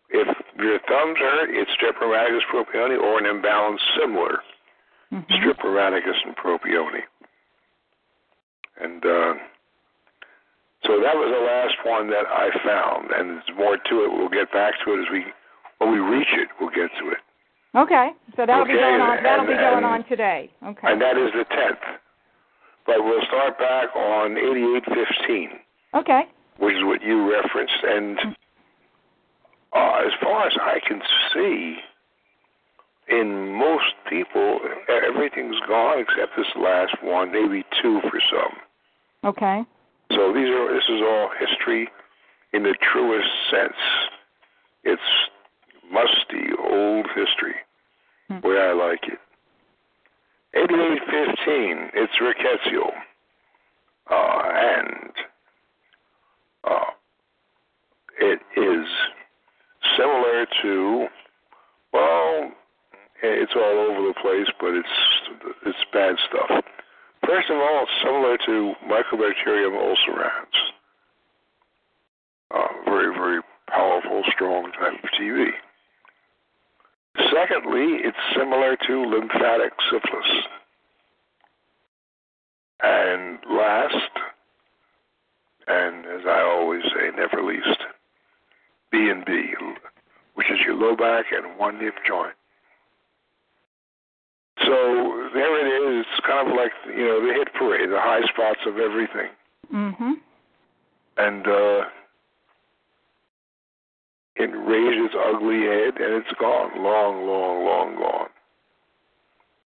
If 0.10 0.28
your 0.58 0.80
thumbs 0.88 1.18
hurt, 1.20 1.50
it's 1.52 1.70
Strep 1.72 2.02
rheumaticus 2.02 2.42
propione 2.52 3.00
or 3.00 3.20
an 3.20 3.26
imbalance 3.26 3.82
similar 4.00 4.40
Mhm. 5.12 5.26
Strep 5.28 5.58
rheumaticus 5.64 6.24
and 6.26 6.36
propione. 6.36 7.02
And 8.80 9.04
uh, 9.06 9.34
so 10.90 10.98
that 11.06 11.14
was 11.14 11.30
the 11.30 11.46
last 11.46 11.78
one 11.86 12.10
that 12.10 12.26
I 12.26 12.50
found, 12.66 13.12
and 13.14 13.38
there's 13.38 13.54
more 13.56 13.78
to 13.78 13.96
it. 14.06 14.10
We'll 14.10 14.34
get 14.34 14.52
back 14.52 14.74
to 14.86 14.94
it 14.98 15.06
as 15.06 15.10
we 15.14 15.22
when 15.78 15.94
we 15.94 16.00
reach 16.02 16.34
it. 16.34 16.50
We'll 16.60 16.74
get 16.74 16.90
to 16.98 17.14
it. 17.14 17.22
Okay, 17.78 18.10
so 18.36 18.48
that'll 18.50 18.64
Okay, 18.66 18.74
be 18.74 18.80
going 18.80 19.00
on. 19.02 19.22
That'll 19.22 19.46
and- 19.46 19.54
be 19.54 19.54
going 19.54 19.86
and- 19.86 19.86
on 19.86 20.04
today. 20.10 20.50
Okay. 20.66 20.88
And 20.92 21.00
that 21.00 21.16
is 21.16 21.30
the 21.38 21.46
tenth. 21.54 21.78
But 22.88 23.04
we'll 23.06 23.22
start 23.30 23.60
back 23.60 23.96
on 23.96 24.36
eighty-eight 24.38 24.86
fifteen. 24.86 25.60
Okay. 25.94 26.24
which 26.58 26.76
is 26.76 26.84
what 26.84 27.02
you 27.02 27.32
referenced. 27.32 27.84
And 27.84 28.20
uh, 29.74 30.02
as 30.06 30.12
far 30.22 30.46
as 30.48 30.54
I 30.60 30.80
can 30.86 31.02
see, 31.34 31.78
in 33.10 33.54
most 33.54 33.94
people, 34.10 34.60
everything's 34.90 35.60
gone 35.68 36.00
except 36.00 36.36
this 36.36 36.48
last 36.58 36.96
one, 37.04 37.32
maybe 37.32 37.64
two 37.82 38.02
for 38.10 38.20
some. 38.30 38.58
Okay. 39.24 39.62
So 40.20 40.34
these 40.34 40.50
are 40.50 40.74
this 40.74 40.84
is 40.90 41.02
all 41.02 41.30
history 41.40 41.88
in 42.52 42.64
the 42.64 42.76
truest 42.92 43.30
sense. 43.50 43.78
It's 44.84 45.02
musty 45.90 46.50
old 46.60 47.06
history, 47.16 47.56
Hmm. 48.28 48.42
way 48.42 48.60
I 48.60 48.74
like 48.74 49.08
it. 49.08 49.20
Eighty-eight 50.56 51.04
fifteen. 51.10 51.90
It's 51.94 52.14
Rickettsia, 52.20 52.92
uh, 54.12 54.42
and 54.52 55.14
uh, 56.66 56.92
it 58.20 58.42
is 58.58 58.88
similar 59.96 60.46
to 60.64 61.08
well, 61.94 62.52
it's 63.24 63.54
all 63.56 63.62
over 63.62 64.08
the 64.10 64.14
place, 64.22 64.50
but 64.60 64.74
it's 64.74 64.90
it's 65.66 65.86
bad 65.94 66.18
stuff. 66.28 66.62
First 67.30 67.52
of 67.52 67.58
all, 67.58 67.84
it's 67.84 67.92
similar 68.04 68.38
to 68.38 68.74
Mycobacterium 68.90 69.78
ulcerans. 69.78 70.56
Uh, 72.50 72.68
very, 72.86 73.14
very 73.14 73.40
powerful, 73.68 74.24
strong 74.34 74.72
type 74.72 74.94
of 75.04 75.10
TB. 75.12 75.50
Secondly, 77.32 78.00
it's 78.04 78.18
similar 78.36 78.76
to 78.88 79.06
lymphatic 79.06 79.74
syphilis. 79.92 80.48
And 82.82 83.38
last, 83.48 84.12
and 85.68 86.08
as 86.08 86.26
I 86.28 86.42
always 86.42 86.82
say, 86.86 87.12
never 87.16 87.44
least, 87.44 87.80
B 88.92 89.08
and 89.12 89.24
B, 89.24 89.54
which 90.34 90.50
is 90.50 90.58
your 90.66 90.74
low 90.74 90.96
back 90.96 91.26
and 91.32 91.60
one 91.60 91.80
hip 91.80 91.94
joint. 92.08 92.34
So 94.66 95.30
there 95.34 95.60
it 95.60 95.70
is. 95.76 95.79
It's 96.00 96.20
kind 96.26 96.48
of 96.50 96.56
like 96.56 96.72
you 96.88 97.04
know 97.06 97.26
the 97.26 97.34
hit 97.34 97.54
parade, 97.54 97.90
the 97.90 98.00
high 98.00 98.22
spots 98.32 98.60
of 98.66 98.78
everything, 98.78 99.30
Mhm. 99.74 100.14
and 101.18 101.48
uh, 101.48 101.86
it 104.36 104.50
raised 104.56 105.06
its 105.06 105.16
ugly 105.18 105.62
head, 105.64 105.98
and 106.00 106.14
it's 106.24 106.32
gone, 106.40 106.82
long, 106.82 107.28
long, 107.28 107.66
long 107.66 107.96
gone. 107.98 108.30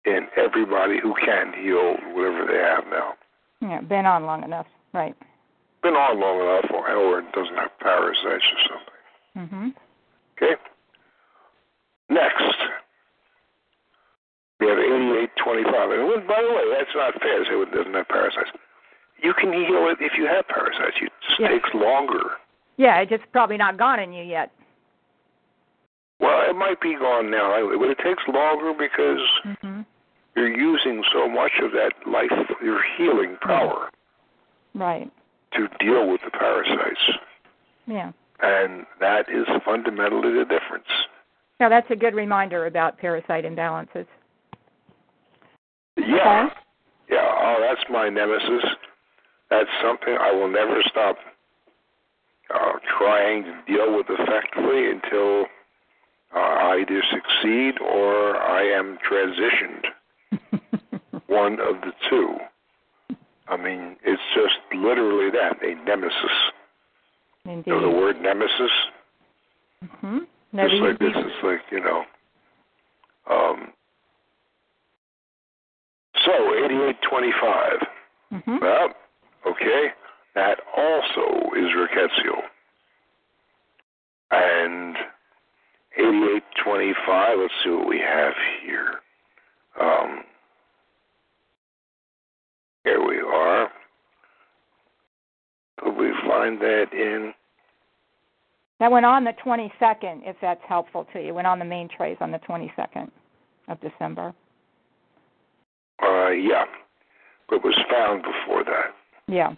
In 0.05 0.29
everybody 0.37 0.99
who 1.01 1.15
can 1.15 1.53
heal 1.55 1.97
whatever 2.15 2.47
they 2.47 2.59
have 2.59 2.87
now, 2.91 3.15
Yeah, 3.61 3.81
been 3.81 4.07
on 4.07 4.25
long 4.25 4.43
enough. 4.45 4.67
Right. 4.93 5.15
been 5.83 5.95
on 5.97 6.21
long 6.21 6.41
enough, 6.41 6.71
or, 6.73 6.91
or 6.93 7.19
it 7.21 7.33
doesn't 7.33 7.57
have 7.57 7.79
parasites 7.79 8.45
or 8.53 8.59
something. 8.69 9.49
Mhm. 9.57 9.75
Okay. 10.37 10.57
Next, 12.11 12.57
we 14.61 14.69
have 14.69 14.79
8825. 14.79 15.91
And 15.91 16.29
by 16.29 16.43
the 16.43 16.53
way, 16.53 16.65
that's 16.77 16.95
not 16.95 17.17
fair 17.21 17.39
to 17.41 17.45
say 17.45 17.57
it 17.57 17.73
doesn't 17.73 17.95
have 17.95 18.09
parasites. 18.09 18.51
You 19.23 19.33
can 19.35 19.53
heal 19.53 19.89
it 19.89 19.99
if 20.01 20.13
you 20.17 20.27
have 20.27 20.47
parasites. 20.49 20.97
It 21.01 21.13
just 21.27 21.41
Yeah. 21.41 21.49
takes 21.49 21.73
longer. 21.75 22.39
Yeah, 22.77 23.01
it's 23.01 23.11
just 23.11 23.31
probably 23.33 23.57
not 23.57 23.77
gone 23.77 24.01
in 24.01 24.13
you 24.13 24.25
yet. 24.25 24.51
Well, 26.19 26.49
it 26.49 26.55
might 26.55 26.81
be 26.81 26.95
gone 26.95 27.31
now, 27.31 27.49
but 27.79 27.89
it 27.89 27.99
takes 27.99 28.27
longer 28.29 28.75
because 28.75 29.21
Mhm. 29.45 29.87
you're 30.37 30.49
using 30.49 31.03
so 31.05 31.29
much 31.29 31.59
of 31.61 31.73
that 31.73 31.93
life, 32.07 32.33
your 32.61 32.83
healing 32.83 33.37
power, 33.39 33.91
Right. 34.75 35.11
to 35.53 35.69
deal 35.79 36.07
with 36.07 36.21
the 36.23 36.31
parasites. 36.31 37.19
Yeah. 37.87 38.13
And 38.41 38.87
that 38.99 39.29
is 39.29 39.47
fundamentally 39.65 40.33
the 40.33 40.45
difference. 40.45 40.89
Now 41.59 41.69
that's 41.69 41.91
a 41.91 41.97
good 41.97 42.15
reminder 42.15 42.67
about 42.67 42.99
parasite 42.99 43.45
imbalances. 43.45 44.07
Yeah. 46.11 46.47
Okay. 46.47 46.55
Yeah, 47.11 47.27
oh, 47.27 47.57
that's 47.61 47.85
my 47.91 48.09
nemesis. 48.09 48.65
That's 49.51 49.69
something 49.83 50.17
I 50.21 50.31
will 50.33 50.49
never 50.49 50.81
stop 50.89 51.17
uh, 52.55 52.73
trying 52.99 53.45
to 53.45 53.55
deal 53.67 53.97
with 53.97 54.07
effectively 54.09 54.91
until 54.91 55.47
uh, 56.35 56.39
I 56.39 56.83
either 56.83 57.03
succeed 57.11 57.81
or 57.81 58.37
I 58.37 58.63
am 58.63 58.99
transitioned. 59.11 59.85
One 61.27 61.55
of 61.55 61.81
the 61.83 61.93
two. 62.09 62.37
I 63.49 63.57
mean, 63.57 63.97
it's 64.05 64.23
just 64.35 64.55
literally 64.73 65.31
that 65.33 65.57
a 65.65 65.75
nemesis. 65.85 66.15
Indeed. 67.45 67.67
You 67.67 67.73
know 67.75 67.91
the 67.91 67.97
word 67.97 68.21
nemesis? 68.21 68.71
Mhm. 69.85 70.27
Never 70.53 70.69
just 70.69 70.83
like 70.83 70.99
this, 70.99 71.13
it's 71.15 71.45
like, 71.45 71.61
you 71.71 71.81
know. 71.81 72.05
Um, 73.29 73.70
8825. 77.11 77.89
Mhm. 78.33 78.61
Well, 78.61 78.95
okay, 79.47 79.93
that 80.35 80.61
also 80.77 81.51
is 81.57 81.75
Rickettsia. 81.75 82.49
And 84.31 84.97
8825, 85.97 87.39
let's 87.39 87.55
see 87.65 87.71
what 87.71 87.87
we 87.89 87.99
have 87.99 88.35
here. 88.63 89.01
Um, 89.79 90.25
here 92.85 93.05
we 93.05 93.21
are. 93.21 93.73
Could 95.79 95.97
we 95.97 96.13
find 96.27 96.61
that 96.61 96.93
in? 96.93 97.35
That 98.79 98.93
went 98.93 99.05
on 99.05 99.25
the 99.25 99.33
22nd, 99.45 100.23
if 100.25 100.37
that's 100.41 100.63
helpful 100.65 101.07
to 101.13 101.21
you. 101.21 101.35
Went 101.35 101.47
on 101.47 101.59
the 101.59 101.65
main 101.65 101.89
trays 101.89 102.17
on 102.21 102.31
the 102.31 102.39
22nd 102.39 103.11
of 103.69 103.81
December. 103.81 104.33
Uh, 106.03 106.29
yeah, 106.29 106.65
but 107.51 107.65
was 107.65 107.77
found 107.91 108.23
before 108.23 108.65
that. 108.65 108.95
Yeah. 109.27 109.55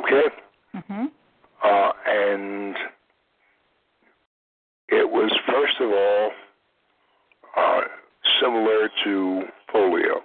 Okay? 0.00 0.28
Mhm. 0.74 1.10
Uh, 1.62 1.92
and 2.06 2.76
it 4.88 5.08
was, 5.08 5.30
first 5.46 5.80
of 5.80 5.90
all, 5.90 6.32
uh, 7.56 7.82
similar 8.40 8.90
to 9.04 9.48
polio. 9.72 10.22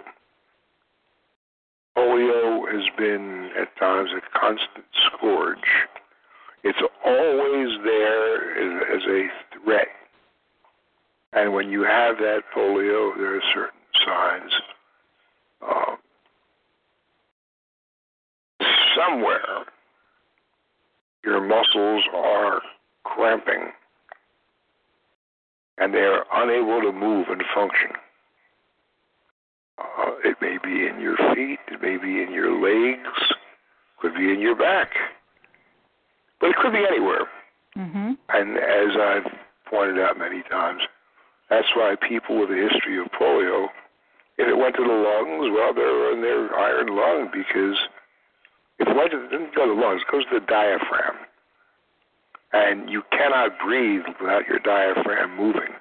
Polio 1.96 2.70
has 2.70 2.88
been, 2.98 3.50
at 3.58 3.74
times, 3.76 4.10
a 4.12 4.20
constant 4.38 4.84
scourge. 5.06 5.58
It's 6.62 6.78
always 7.04 7.78
there 7.84 8.58
as, 8.58 8.82
as 8.96 9.08
a 9.08 9.28
threat. 9.52 9.88
And 11.32 11.52
when 11.52 11.70
you 11.70 11.82
have 11.82 12.16
that 12.18 12.42
polio, 12.54 13.16
there 13.16 13.36
are 13.36 13.42
certain 13.54 13.80
signs. 14.04 14.52
Uh, 15.62 15.96
somewhere 18.96 19.64
your 21.24 21.40
muscles 21.40 22.04
are 22.14 22.62
cramping 23.04 23.72
and 25.78 25.92
they 25.92 26.00
are 26.00 26.24
unable 26.34 26.80
to 26.80 26.92
move 26.92 27.26
and 27.28 27.42
function. 27.54 27.90
Uh, 29.78 30.12
it 30.24 30.36
may 30.40 30.56
be 30.62 30.86
in 30.86 31.00
your 31.00 31.16
feet, 31.34 31.58
it 31.68 31.82
may 31.82 31.98
be 31.98 32.22
in 32.22 32.32
your 32.32 32.52
legs, 32.58 33.34
could 34.00 34.14
be 34.14 34.32
in 34.32 34.40
your 34.40 34.56
back, 34.56 34.90
but 36.40 36.50
it 36.50 36.56
could 36.56 36.72
be 36.72 36.86
anywhere. 36.86 37.28
Mhm. 37.76 38.16
And 38.30 38.56
as 38.56 38.96
I've 38.96 39.38
pointed 39.66 39.98
out 39.98 40.16
many 40.16 40.42
times, 40.44 40.82
that's 41.48 41.74
why 41.74 41.96
people 41.96 42.36
with 42.38 42.50
a 42.50 42.68
history 42.68 42.98
of 42.98 43.10
polio, 43.12 43.70
if 44.38 44.48
it 44.48 44.56
went 44.56 44.76
to 44.76 44.82
the 44.82 44.88
lungs, 44.88 45.50
well, 45.50 45.74
they're 45.74 46.12
in 46.12 46.22
their 46.22 46.56
iron 46.58 46.88
lung 46.88 47.28
because 47.28 47.76
it 48.86 48.96
went 48.96 49.10
to, 49.10 49.24
it 49.24 49.30
didn't 49.30 49.54
go 49.54 49.66
to 49.66 49.74
the 49.74 49.80
lungs, 49.80 50.02
it 50.06 50.12
goes 50.12 50.24
to 50.32 50.40
the 50.40 50.46
diaphragm. 50.46 51.16
And 52.52 52.88
you 52.88 53.02
cannot 53.10 53.58
breathe 53.58 54.02
without 54.20 54.46
your 54.46 54.58
diaphragm 54.60 55.36
moving. 55.36 55.74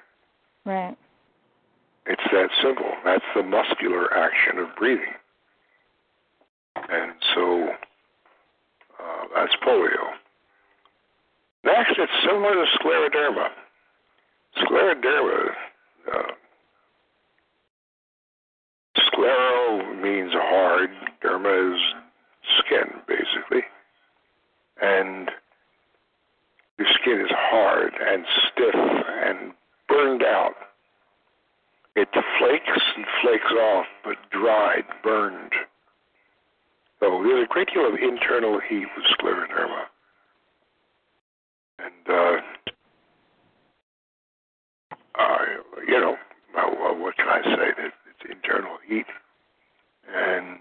Right. 0.65 0.97
It's 2.05 2.21
that 2.31 2.49
simple. 2.61 2.91
That's 3.03 3.23
the 3.35 3.43
muscular 3.43 4.13
action 4.13 4.59
of 4.59 4.75
breathing. 4.77 5.13
And 6.75 7.13
so 7.33 7.69
uh, 8.99 9.23
that's 9.35 9.53
polio. 9.65 10.13
Next, 11.63 11.93
it's 11.97 12.11
similar 12.23 12.53
to 12.53 12.65
scleroderma. 12.77 13.49
Scleroderma, 14.57 15.49
uh, 16.13 16.31
sclero 18.99 20.01
means 20.01 20.31
hard, 20.33 20.89
derma 21.23 21.75
is 21.75 21.81
and 24.81 25.29
your 26.77 26.87
skin 27.01 27.21
is 27.21 27.31
hard 27.31 27.93
and 28.01 28.25
stiff 28.51 28.75
and 28.75 29.53
burned 29.87 30.23
out. 30.23 30.53
It 31.95 32.09
flakes 32.11 32.81
and 32.97 33.05
flakes 33.21 33.51
off, 33.51 33.85
but 34.03 34.17
dried, 34.31 34.83
burned. 35.01 35.53
So 36.99 37.23
there's 37.23 37.45
a 37.45 37.47
great 37.47 37.69
deal 37.73 37.87
of 37.87 37.95
internal 37.95 38.59
heat 38.59 38.87
with 38.95 39.05
scleroderma. 39.17 39.83
And, 41.79 42.09
uh, 42.09 42.41
uh, 45.17 45.45
you 45.87 45.99
know, 45.99 46.17
well, 46.53 46.97
what 46.97 47.15
can 47.15 47.29
I 47.29 47.41
say? 47.43 47.71
That 47.77 47.93
it's 48.09 48.31
internal 48.31 48.77
heat. 48.85 49.05
And 50.13 50.59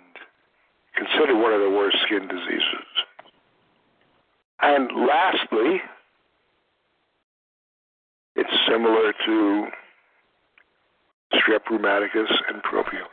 considered 0.97 1.37
one 1.41 1.53
of 1.53 1.61
the 1.61 1.71
worst 1.71 1.97
skin 2.07 2.27
diseases. 2.29 2.87
And 4.61 4.89
lastly, 5.07 5.81
it's 8.37 8.51
similar 8.69 9.13
to 9.27 9.67
strep 11.35 11.65
rheumaticus 11.71 12.31
and 12.49 12.63
propione. 12.63 13.09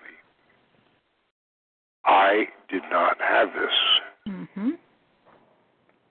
I 2.06 2.46
did 2.70 2.84
not 2.92 3.18
have 3.22 3.50
this, 3.54 3.74
Mm-hmm. 4.28 4.70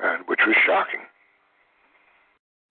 and 0.00 0.24
which 0.26 0.40
was 0.46 0.56
shocking. 0.66 1.00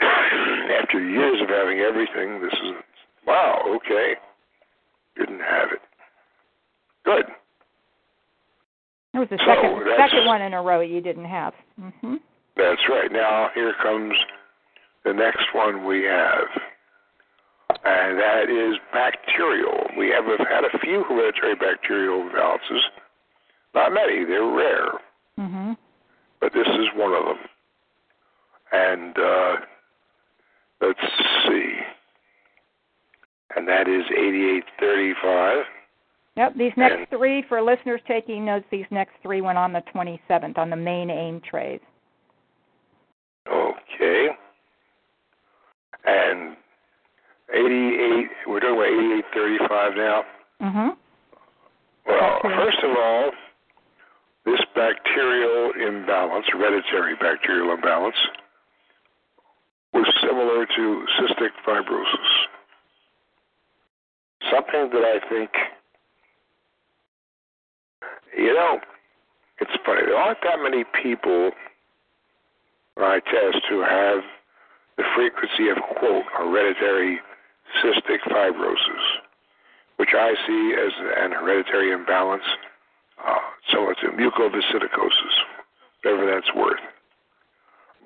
After 0.81 0.99
years 1.01 1.41
of 1.41 1.47
having 1.49 1.79
everything, 1.79 2.41
this 2.41 2.53
is 2.53 2.75
wow. 3.25 3.61
Okay, 3.77 4.15
didn't 5.17 5.39
have 5.39 5.69
it. 5.71 5.79
Good. 7.05 7.25
That 9.13 9.19
was 9.19 9.29
the 9.29 9.37
So, 9.39 9.45
second 9.45 9.87
second 9.97 10.25
one 10.27 10.41
in 10.41 10.53
a 10.53 10.61
row 10.61 10.81
you 10.81 11.01
didn't 11.01 11.25
have. 11.25 11.53
Mm-hmm. 11.81 12.15
That's 12.55 12.81
right. 12.89 13.11
Now 13.11 13.49
here 13.55 13.73
comes 13.81 14.13
the 15.05 15.13
next 15.13 15.47
one 15.53 15.85
we 15.85 16.03
have, 16.03 16.45
and 17.85 18.19
that 18.19 18.49
is 18.49 18.77
bacterial. 18.93 19.87
We 19.97 20.09
have 20.09 20.25
had 20.25 20.63
a 20.65 20.77
few 20.79 21.03
hereditary 21.05 21.55
bacterial 21.55 22.21
imbalances. 22.29 22.81
Not 23.73 23.93
many. 23.93 24.25
They're 24.25 24.45
rare, 24.45 24.91
Mm-hmm. 25.39 25.73
but 26.41 26.51
this 26.53 26.67
is 26.67 26.87
one 26.95 27.13
of 27.13 27.25
them. 27.25 27.37
And 28.71 29.17
uh, 29.17 29.55
let's 30.81 30.99
see. 31.47 31.73
And 33.55 33.67
that 33.67 33.87
is 33.87 34.03
8835. 34.11 35.65
Yep. 36.39 36.55
These 36.55 36.71
next 36.77 36.95
And- 36.95 37.09
three, 37.09 37.41
for 37.49 37.61
listeners 37.61 37.99
taking 38.07 38.45
notes, 38.45 38.65
these 38.71 38.85
next 38.91 39.11
three 39.21 39.41
went 39.41 39.57
on 39.57 39.73
the 39.73 39.81
27th 39.93 40.57
on 40.57 40.69
the 40.69 40.75
main 40.77 41.09
AIM 41.09 41.41
trays. 41.41 41.81
Okay. 43.45 44.29
And 46.05 46.55
88, 47.53 48.29
we're 48.47 48.61
talking 48.61 48.75
about 48.77 48.87
8835 48.87 49.95
now. 49.97 50.25
Mm-hmm. 50.61 50.89
Well, 52.07 52.39
first 52.41 52.79
of 52.83 52.95
all, 52.97 53.31
this 54.45 54.61
bacterial 54.73 55.71
imbalance, 55.73 56.45
hereditary 56.53 57.15
bacterial 57.15 57.73
imbalance, 57.73 58.15
was 59.91 60.07
similar 60.21 60.65
to 60.65 61.05
cystic 61.19 61.51
fibrosis. 61.67 62.47
Something 64.49 64.89
that 64.93 65.03
I 65.03 65.19
think, 65.27 65.49
you 68.39 68.53
know, 68.53 68.79
it's 69.59 69.71
funny. 69.85 70.01
There 70.05 70.17
aren't 70.17 70.39
that 70.43 70.59
many 70.61 70.83
people 71.03 71.51
I 72.97 73.19
test 73.19 73.63
who 73.69 73.81
have 73.81 74.23
the 74.97 75.03
frequency 75.15 75.69
of, 75.69 75.77
quote, 75.97 76.25
hereditary 76.37 77.19
cystic 77.81 78.19
fibrosis, 78.27 79.05
which 79.97 80.09
I 80.13 80.33
see 80.45 80.75
as 80.75 80.91
an 81.17 81.31
hereditary 81.31 81.91
imbalance 81.91 82.43
uh, 83.25 83.37
similar 83.71 83.95
to 83.95 84.07
mucoviscidosis, 84.07 85.35
whatever 86.03 86.29
that's 86.29 86.53
worth. 86.55 86.79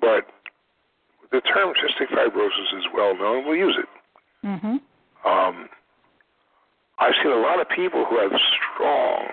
But 0.00 0.26
the 1.32 1.40
term 1.40 1.74
cystic 1.74 2.08
fibrosis 2.08 2.78
is 2.78 2.84
well 2.94 3.16
known. 3.16 3.46
We'll 3.46 3.56
use 3.56 3.76
it. 3.78 4.46
Mm-hmm. 4.46 4.76
Um, 5.28 5.68
I've 6.98 7.14
seen 7.22 7.32
a 7.32 7.36
lot 7.40 7.60
of 7.60 7.68
people 7.68 8.04
who 8.04 8.18
have 8.18 8.32
strong 8.74 9.26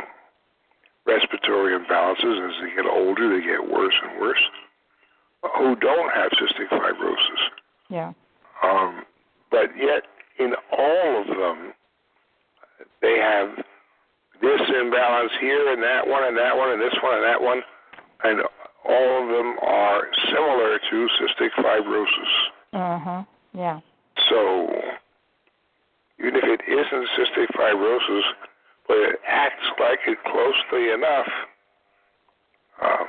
respiratory 1.11 1.77
imbalances. 1.77 2.47
As 2.47 2.55
they 2.61 2.75
get 2.75 2.85
older, 2.85 3.29
they 3.29 3.45
get 3.45 3.59
worse 3.69 3.93
and 4.03 4.19
worse. 4.19 4.41
Who 5.57 5.75
don't 5.75 6.11
have 6.13 6.31
cystic 6.31 6.69
fibrosis, 6.69 7.41
Yeah. 7.89 8.13
um, 8.61 9.03
but 9.49 9.75
yet 9.75 10.03
in 10.37 10.53
all 10.71 11.21
of 11.21 11.27
them, 11.27 11.73
they 13.01 13.17
have 13.17 13.49
this 14.39 14.61
imbalance 14.69 15.31
here 15.39 15.73
and 15.73 15.81
that 15.81 16.07
one 16.07 16.23
and 16.23 16.37
that 16.37 16.55
one 16.55 16.71
and 16.71 16.81
this 16.81 16.93
one 17.01 17.15
and 17.15 17.23
that 17.23 17.41
one, 17.41 17.63
and 18.23 18.41
all 18.85 19.23
of 19.23 19.29
them 19.29 19.57
are 19.61 20.07
similar 20.29 20.77
to 20.77 21.07
cystic 21.19 21.49
fibrosis. 21.57 22.33
Uh-huh. 22.73 23.23
Yeah. 23.53 23.79
So 24.29 24.69
even 26.19 26.35
if 26.35 26.43
it 26.43 26.61
isn't 26.67 27.09
cystic 27.17 27.47
fibrosis, 27.57 28.21
but 28.91 28.97
it 28.97 29.19
acts 29.25 29.63
like 29.79 29.99
it 30.05 30.17
closely 30.25 30.91
enough, 30.91 31.27
um, 32.83 33.07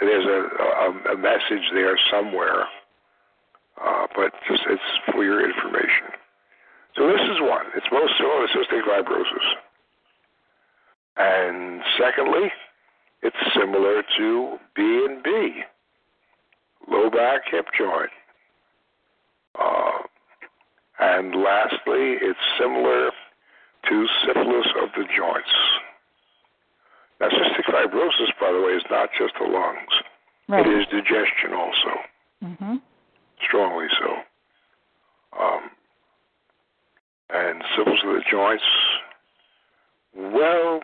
there's 0.00 0.26
a, 0.26 0.48
a, 0.58 1.12
a 1.14 1.16
message 1.16 1.62
there 1.72 1.96
somewhere. 2.10 2.64
Uh, 3.80 4.08
but 4.16 4.32
just 4.48 4.62
it's 4.68 4.82
for 5.12 5.22
your 5.22 5.48
information. 5.48 6.10
So 6.96 7.06
this 7.06 7.20
is 7.20 7.40
one. 7.40 7.66
It's 7.76 7.86
most 7.92 8.14
similar 8.18 8.48
to 8.48 8.52
cystic 8.52 8.82
fibrosis. 8.82 9.54
And 11.16 11.80
secondly, 11.96 12.50
it's 13.22 13.36
similar 13.54 14.02
to 14.18 14.56
B 14.74 15.06
and 15.08 15.22
B, 15.22 15.62
low 16.90 17.10
back 17.10 17.42
hip 17.48 17.66
joint. 17.78 18.10
Uh, 19.56 19.98
and 20.98 21.36
lastly, 21.36 22.18
it's 22.20 22.40
similar 22.58 23.12
to 23.88 24.06
syphilis 24.26 24.66
of 24.82 24.88
the 24.96 25.04
joints. 25.16 25.50
Now, 27.20 27.28
cystic 27.28 27.64
fibrosis, 27.66 28.30
by 28.40 28.52
the 28.52 28.60
way, 28.60 28.72
is 28.72 28.82
not 28.90 29.10
just 29.18 29.34
the 29.40 29.46
lungs. 29.46 29.92
Right. 30.48 30.66
It 30.66 30.80
is 30.80 30.86
digestion 30.86 31.54
also, 31.54 32.00
Mm-hmm. 32.44 32.74
strongly 33.46 33.86
so. 33.98 35.40
Um, 35.40 35.70
and 37.30 37.62
syphilis 37.76 38.00
of 38.04 38.14
the 38.14 38.22
joints, 38.30 38.64
well, 40.14 40.80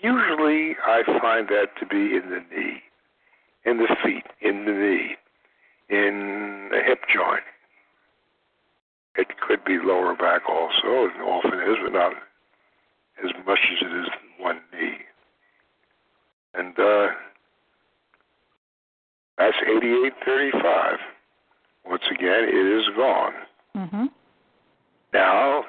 usually 0.00 0.76
I 0.86 1.02
find 1.20 1.48
that 1.48 1.68
to 1.80 1.86
be 1.86 2.16
in 2.16 2.30
the 2.30 2.40
knee, 2.54 2.82
in 3.64 3.78
the 3.78 3.96
feet, 4.04 4.24
in 4.40 4.64
the 4.64 4.72
knee, 4.72 5.16
in 5.88 6.68
the 6.70 6.80
hip 6.84 7.00
joint. 7.12 7.42
It 9.16 9.28
could 9.46 9.64
be 9.64 9.78
lower 9.82 10.14
back 10.14 10.42
also, 10.48 11.10
and 11.12 11.22
often 11.22 11.60
is, 11.60 11.76
but 11.84 11.92
not 11.92 12.12
as 13.22 13.30
much 13.46 13.58
as 13.72 13.86
it 13.86 14.00
is 14.00 14.08
one 14.38 14.60
knee. 14.72 14.98
And 16.54 16.78
uh, 16.78 17.08
that's 19.38 19.56
8835. 19.62 20.98
Once 21.86 22.02
again, 22.10 22.44
it 22.44 22.80
is 22.80 22.86
gone. 22.96 23.32
Mm-hmm. 23.76 24.04
Now, 25.12 25.64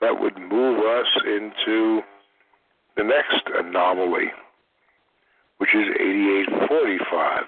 that 0.00 0.20
would 0.20 0.36
move 0.36 0.78
us 0.80 1.06
into 1.24 2.02
the 2.96 3.04
next 3.04 3.46
anomaly, 3.54 4.30
which 5.58 5.74
is 5.74 5.88
8845. 5.98 7.44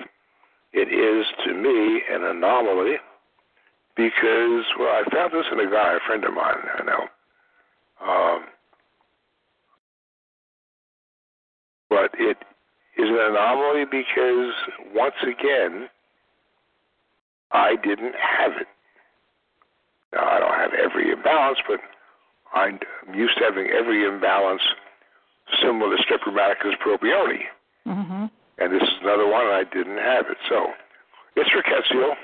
It 0.73 0.89
is, 0.93 1.27
to 1.45 1.55
me, 1.55 2.03
an 2.11 2.25
anomaly 2.25 2.97
because, 3.97 4.65
well, 4.79 4.93
I 4.93 5.03
found 5.13 5.33
this 5.33 5.47
in 5.51 5.61
a 5.61 5.71
guy, 5.71 5.95
a 5.95 6.07
friend 6.07 6.25
of 6.25 6.35
mine, 6.35 6.57
I 6.79 6.85
know. 6.85 7.09
Um, 8.07 8.45
but 11.89 12.11
it 12.19 12.37
is 12.99 13.09
an 13.09 13.19
anomaly 13.19 13.85
because, 13.91 14.53
once 14.95 15.15
again, 15.23 15.89
I 17.53 17.77
didn't 17.77 18.15
have 18.15 18.53
it. 18.61 18.67
Now, 20.13 20.29
I 20.29 20.39
don't 20.41 20.55
have 20.55 20.73
every 20.75 21.11
imbalance, 21.11 21.59
but 21.67 21.81
I'm 22.55 22.79
used 23.15 23.39
to 23.39 23.45
having 23.45 23.69
every 23.71 24.07
imbalance 24.07 24.63
similar 25.63 25.97
to 25.97 26.03
strep 26.03 26.21
rheumaticus. 26.27 26.75
Mm-hmm. 27.87 28.27
And 28.59 28.73
this 28.73 28.83
is 28.83 28.95
another 29.03 29.27
one, 29.27 29.47
and 29.47 29.55
I 29.55 29.65
didn't 29.65 29.99
have 29.99 30.27
it. 30.31 30.37
So 30.49 30.67
it's 31.37 31.51
rickettsia, 31.51 32.15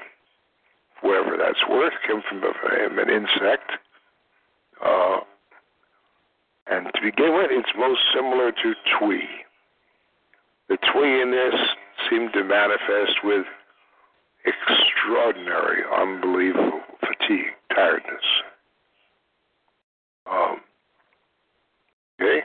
whatever 1.03 1.37
that's 1.37 1.67
worth, 1.69 1.93
came 2.07 2.23
from 2.23 2.43
a- 2.43 3.01
an 3.01 3.11
insect. 3.11 3.71
Uh, 4.81 5.21
and 6.67 6.87
to 6.95 7.01
begin 7.03 7.35
with, 7.35 7.51
it's 7.51 7.75
most 7.77 8.01
similar 8.15 8.53
to 8.53 8.75
twee. 8.99 9.45
The 10.69 10.79
twigginess 10.79 11.77
seemed 12.09 12.33
to 12.33 12.45
manifest 12.45 13.23
with 13.25 13.47
extraordinary, 14.45 15.83
unbelievable 15.93 16.81
fatigue, 17.01 17.55
tiredness. 17.75 18.25
Um, 20.27 20.61
okay. 22.21 22.45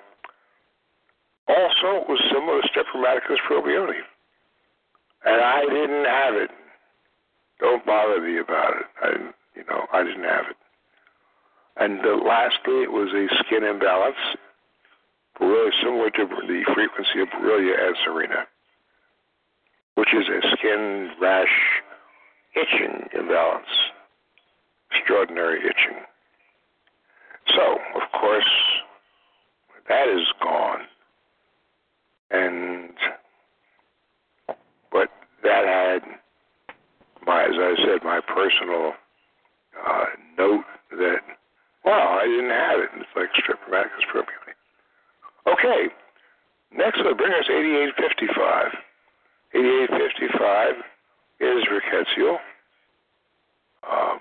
Also, 1.48 2.02
it 2.02 2.10
was 2.10 2.22
similar 2.32 2.62
to 2.62 2.68
Strep 2.68 2.86
rheumaticus 2.94 3.40
probioni. 3.50 4.02
And 5.26 5.42
I 5.42 5.62
didn't 5.62 6.06
have 6.06 6.36
it. 6.36 6.52
Don't 7.60 7.86
bother 7.86 8.22
me 8.22 8.38
about 8.40 8.74
it. 8.78 8.86
I, 9.02 9.10
you 9.56 9.64
know, 9.70 9.86
I 9.92 10.04
didn't 10.04 10.24
have 10.24 10.46
it. 10.50 10.58
And 11.78 12.00
uh, 12.06 12.18
lastly, 12.26 12.84
it 12.84 12.92
was 12.92 13.10
a 13.14 13.28
skin 13.44 13.64
imbalance, 13.64 14.16
really 15.40 15.72
similar 15.82 16.10
to 16.12 16.26
the 16.26 16.64
frequency 16.74 17.22
of 17.22 17.28
Borrelia 17.30 17.76
acidemia, 17.92 18.46
which 19.96 20.14
is 20.14 20.26
a 20.28 20.56
skin 20.58 21.12
rash 21.22 21.82
itching 22.56 23.08
imbalance, 23.14 23.66
extraordinary 24.92 25.60
itching. 25.60 26.02
So, 27.56 27.78
of 27.96 28.20
course, 28.20 28.46
that 29.88 30.08
is 30.08 30.26
gone. 30.42 30.82
And, 32.30 32.90
but 34.92 35.10
that 35.44 35.66
had 35.66 36.02
my, 37.28 37.44
as 37.44 37.56
I 37.60 37.76
said, 37.84 38.04
my 38.04 38.22
personal 38.22 38.94
uh, 39.86 40.06
note 40.38 40.64
that, 40.92 41.20
wow, 41.86 42.20
I 42.22 42.26
didn't 42.26 42.50
have 42.50 42.80
it. 42.80 42.90
It's 42.96 43.10
like 43.16 43.28
strep 43.36 43.60
rheumaticus 43.68 44.08
probioni. 44.08 44.56
Okay, 45.46 45.94
next 46.76 47.04
will 47.04 47.16
bring 47.16 47.34
us 47.34 47.46
8855. 47.50 48.72
8855 49.54 50.76
is 51.40 51.64
rickettsial. 51.68 52.38
Um, 53.84 54.20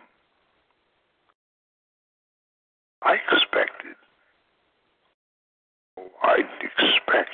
I 3.02 3.14
expected, 3.30 3.94
I 6.22 6.42
expect 6.60 7.30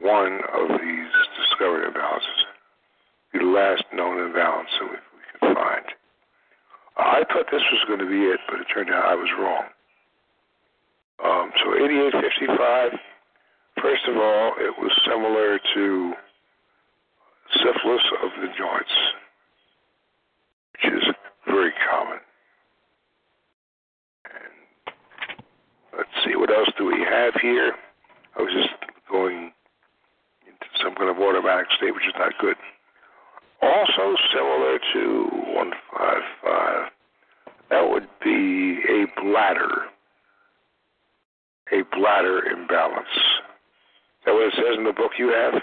one 0.00 0.40
of 0.52 0.80
these 0.80 1.10
discovered 1.40 1.92
imbalances 1.92 2.44
be 3.32 3.38
the 3.38 3.44
last 3.44 3.84
known 3.92 4.26
imbalance 4.26 4.68
that 4.80 4.88
we, 4.88 4.96
we 4.96 5.24
can 5.38 5.54
find. 5.54 5.84
I 6.96 7.22
thought 7.32 7.37
this 7.50 7.62
was 7.72 7.84
going 7.86 8.00
to 8.00 8.06
be 8.06 8.24
it, 8.24 8.40
but 8.48 8.60
it 8.60 8.66
turned 8.72 8.90
out 8.90 9.04
I 9.04 9.14
was 9.14 9.30
wrong. 9.38 9.64
Um, 11.24 11.50
so 11.64 11.74
8855, 11.74 12.92
first 13.82 14.04
of 14.06 14.16
all, 14.16 14.54
it 14.58 14.72
was 14.78 14.92
similar 15.06 15.58
to 15.74 16.12
syphilis 17.56 18.04
of 18.22 18.30
the 18.40 18.48
joints, 18.56 18.94
which 20.72 20.92
is 20.92 21.04
very 21.46 21.72
common. 21.90 22.18
And 24.26 24.94
let's 25.96 26.10
see, 26.24 26.36
what 26.36 26.50
else 26.50 26.68
do 26.78 26.86
we 26.86 27.00
have 27.00 27.34
here? 27.40 27.72
I 28.38 28.42
was 28.42 28.52
just 28.52 28.74
going 29.10 29.52
into 30.46 30.66
some 30.82 30.94
kind 30.94 31.10
of 31.10 31.18
automatic 31.18 31.66
state, 31.76 31.94
which 31.94 32.06
is 32.06 32.14
not 32.18 32.32
good. 32.38 32.56
Also 33.60 34.14
similar 34.32 34.78
to 34.94 35.28
155, 35.56 36.92
that 37.70 37.88
would 37.88 38.08
be 38.24 38.80
a 38.88 39.06
bladder, 39.20 39.86
a 41.72 41.82
bladder 41.96 42.44
imbalance. 42.46 43.06
Is 43.14 44.24
that 44.26 44.32
what 44.34 44.46
it 44.48 44.54
says 44.56 44.78
in 44.78 44.84
the 44.84 44.92
book 44.92 45.12
you 45.18 45.28
have? 45.28 45.62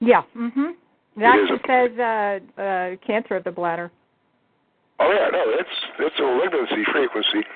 Yeah. 0.00 0.22
Mhm. 0.36 0.70
It 1.16 1.20
It 1.20 1.24
actually 1.24 1.60
says 1.66 1.98
uh, 1.98 2.60
uh, 2.60 2.96
cancer 3.06 3.36
of 3.36 3.44
the 3.44 3.52
bladder. 3.52 3.90
Oh 5.00 5.10
yeah, 5.10 5.28
no, 5.30 5.44
it's 5.58 5.76
it's 5.98 6.18
a 6.18 6.22
malignancy 6.22 6.84
frequency, 6.92 7.46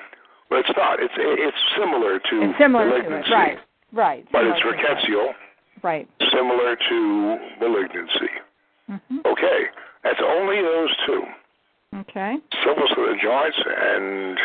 but 0.49 0.59
it's 0.59 0.71
not. 0.77 0.99
It's 1.01 1.13
it's 1.17 1.57
similar 1.77 2.19
to 2.19 2.41
It's 2.49 2.57
similar 2.57 2.85
to 2.85 2.89
malignancy, 2.89 3.29
it, 3.31 3.33
right? 3.33 3.59
Right. 3.91 4.25
but 4.31 4.45
it's 4.45 4.59
to 4.61 4.67
rickettsial, 4.67 5.33
Right. 5.81 6.07
similar 6.31 6.75
to 6.75 7.37
malignancy. 7.59 8.29
Mm-hmm. 8.89 9.17
Okay, 9.25 9.59
that's 10.03 10.19
only 10.21 10.61
those 10.61 10.95
two: 11.05 11.23
Okay. 11.95 12.35
syphilis 12.63 12.91
of 12.91 12.97
the 12.97 13.15
joints 13.21 13.57
and 13.65 14.37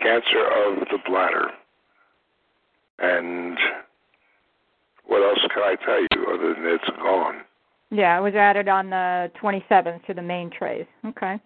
cancer 0.00 0.44
of 0.66 0.80
the 0.88 0.98
bladder. 1.06 1.50
And 2.98 3.58
what 5.06 5.22
else 5.22 5.40
can 5.52 5.62
I 5.62 5.76
tell 5.84 6.00
you 6.00 6.26
other 6.32 6.54
than 6.54 6.66
it's 6.66 6.90
gone? 6.96 7.42
Yeah, 7.90 8.18
it 8.18 8.22
was 8.22 8.34
added 8.34 8.68
on 8.68 8.90
the 8.90 9.30
27th 9.40 10.04
to 10.06 10.14
the 10.14 10.22
main 10.22 10.50
trays. 10.50 10.86
Okay. 11.06 11.38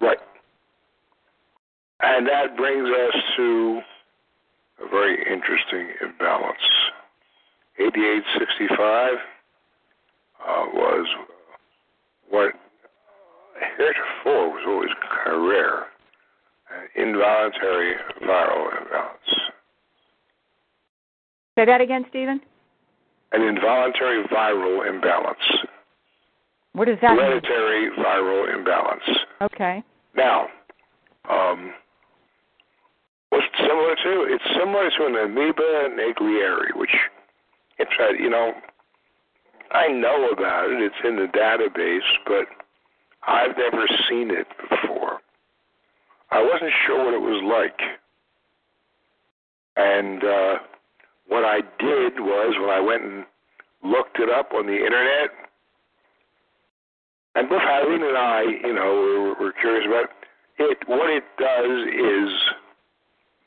Right. 0.00 0.18
And 2.00 2.26
that 2.26 2.56
brings 2.56 2.88
us 2.88 3.22
to 3.36 3.80
a 4.84 4.88
very 4.88 5.18
interesting 5.18 5.88
imbalance. 6.00 6.58
8865 7.78 9.14
uh, 10.40 10.64
was 10.74 11.06
what 12.28 12.54
heretofore 13.76 14.50
was 14.50 14.64
always 14.66 14.90
kind 15.00 15.36
of 15.36 15.42
rare 15.42 15.86
an 16.70 16.88
involuntary 16.96 17.94
viral 18.22 18.80
imbalance. 18.80 19.30
Say 21.58 21.64
that 21.66 21.80
again, 21.80 22.04
Stephen. 22.08 22.40
An 23.32 23.42
involuntary 23.42 24.24
viral 24.24 24.88
imbalance. 24.88 25.38
What 26.72 26.86
does 26.86 26.98
that 27.02 27.16
mean? 27.16 27.20
Hereditary 27.20 27.90
viral 27.98 28.54
imbalance. 28.54 29.02
Okay. 29.42 29.82
Now, 30.16 30.46
um, 31.28 31.72
what's 33.30 33.44
it 33.44 33.66
similar 33.66 33.94
to? 33.96 34.34
It's 34.34 34.44
similar 34.58 34.90
to 34.90 35.06
an 35.06 35.30
amoeba 35.30 35.88
neglieri, 35.96 36.76
which 36.76 36.94
it's 37.78 37.90
uh, 38.00 38.12
you 38.12 38.30
know 38.30 38.52
I 39.72 39.88
know 39.88 40.30
about 40.30 40.70
it. 40.70 40.82
It's 40.82 40.94
in 41.04 41.16
the 41.16 41.26
database, 41.26 42.00
but 42.26 42.46
I've 43.26 43.56
never 43.56 43.86
seen 44.08 44.30
it 44.30 44.46
before. 44.68 45.18
I 46.30 46.42
wasn't 46.42 46.72
sure 46.86 47.04
what 47.04 47.14
it 47.14 47.20
was 47.20 47.42
like, 47.44 47.80
and 49.76 50.22
uh, 50.22 50.58
what 51.28 51.44
I 51.44 51.60
did 51.78 52.20
was 52.20 52.54
when 52.60 52.70
I 52.70 52.80
went 52.80 53.02
and 53.02 53.24
looked 53.82 54.18
it 54.18 54.28
up 54.28 54.52
on 54.54 54.66
the 54.66 54.76
internet. 54.76 55.30
And 57.34 57.48
both 57.48 57.62
Eileen 57.62 58.02
and 58.02 58.16
I, 58.16 58.42
you 58.42 58.74
know, 58.74 59.34
were, 59.38 59.46
were 59.46 59.52
curious 59.52 59.86
about 59.86 60.10
it. 60.58 60.78
What 60.86 61.10
it 61.10 61.24
does 61.38 61.86
is 61.88 62.30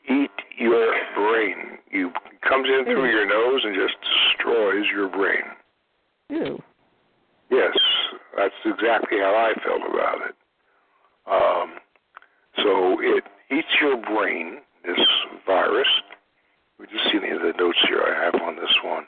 eat 0.10 0.32
your 0.58 0.94
brain. 1.16 1.78
You 1.92 2.08
it 2.08 2.42
comes 2.42 2.68
in 2.68 2.86
through 2.86 3.10
your 3.12 3.28
nose 3.28 3.62
and 3.64 3.76
just 3.76 3.96
destroys 4.02 4.86
your 4.92 5.10
brain. 5.10 5.44
Ew. 6.30 6.62
Yes, 7.52 7.78
that's 8.36 8.54
exactly 8.66 9.20
how 9.20 9.34
I 9.36 9.54
felt 9.66 9.82
about 9.90 10.18
it. 10.28 10.36
Um, 11.30 11.74
so 12.58 13.00
it 13.00 13.24
eats 13.52 13.68
your 13.82 13.98
brain. 13.98 14.60
This 14.86 15.00
virus. 15.46 15.88
We 16.80 16.88
just 16.88 17.06
see 17.12 17.20
the, 17.20 17.40
the 17.40 17.54
notes 17.58 17.78
here 17.88 18.02
I 18.02 18.26
have 18.26 18.36
on 18.42 18.56
this 18.56 18.76
one. 18.84 19.06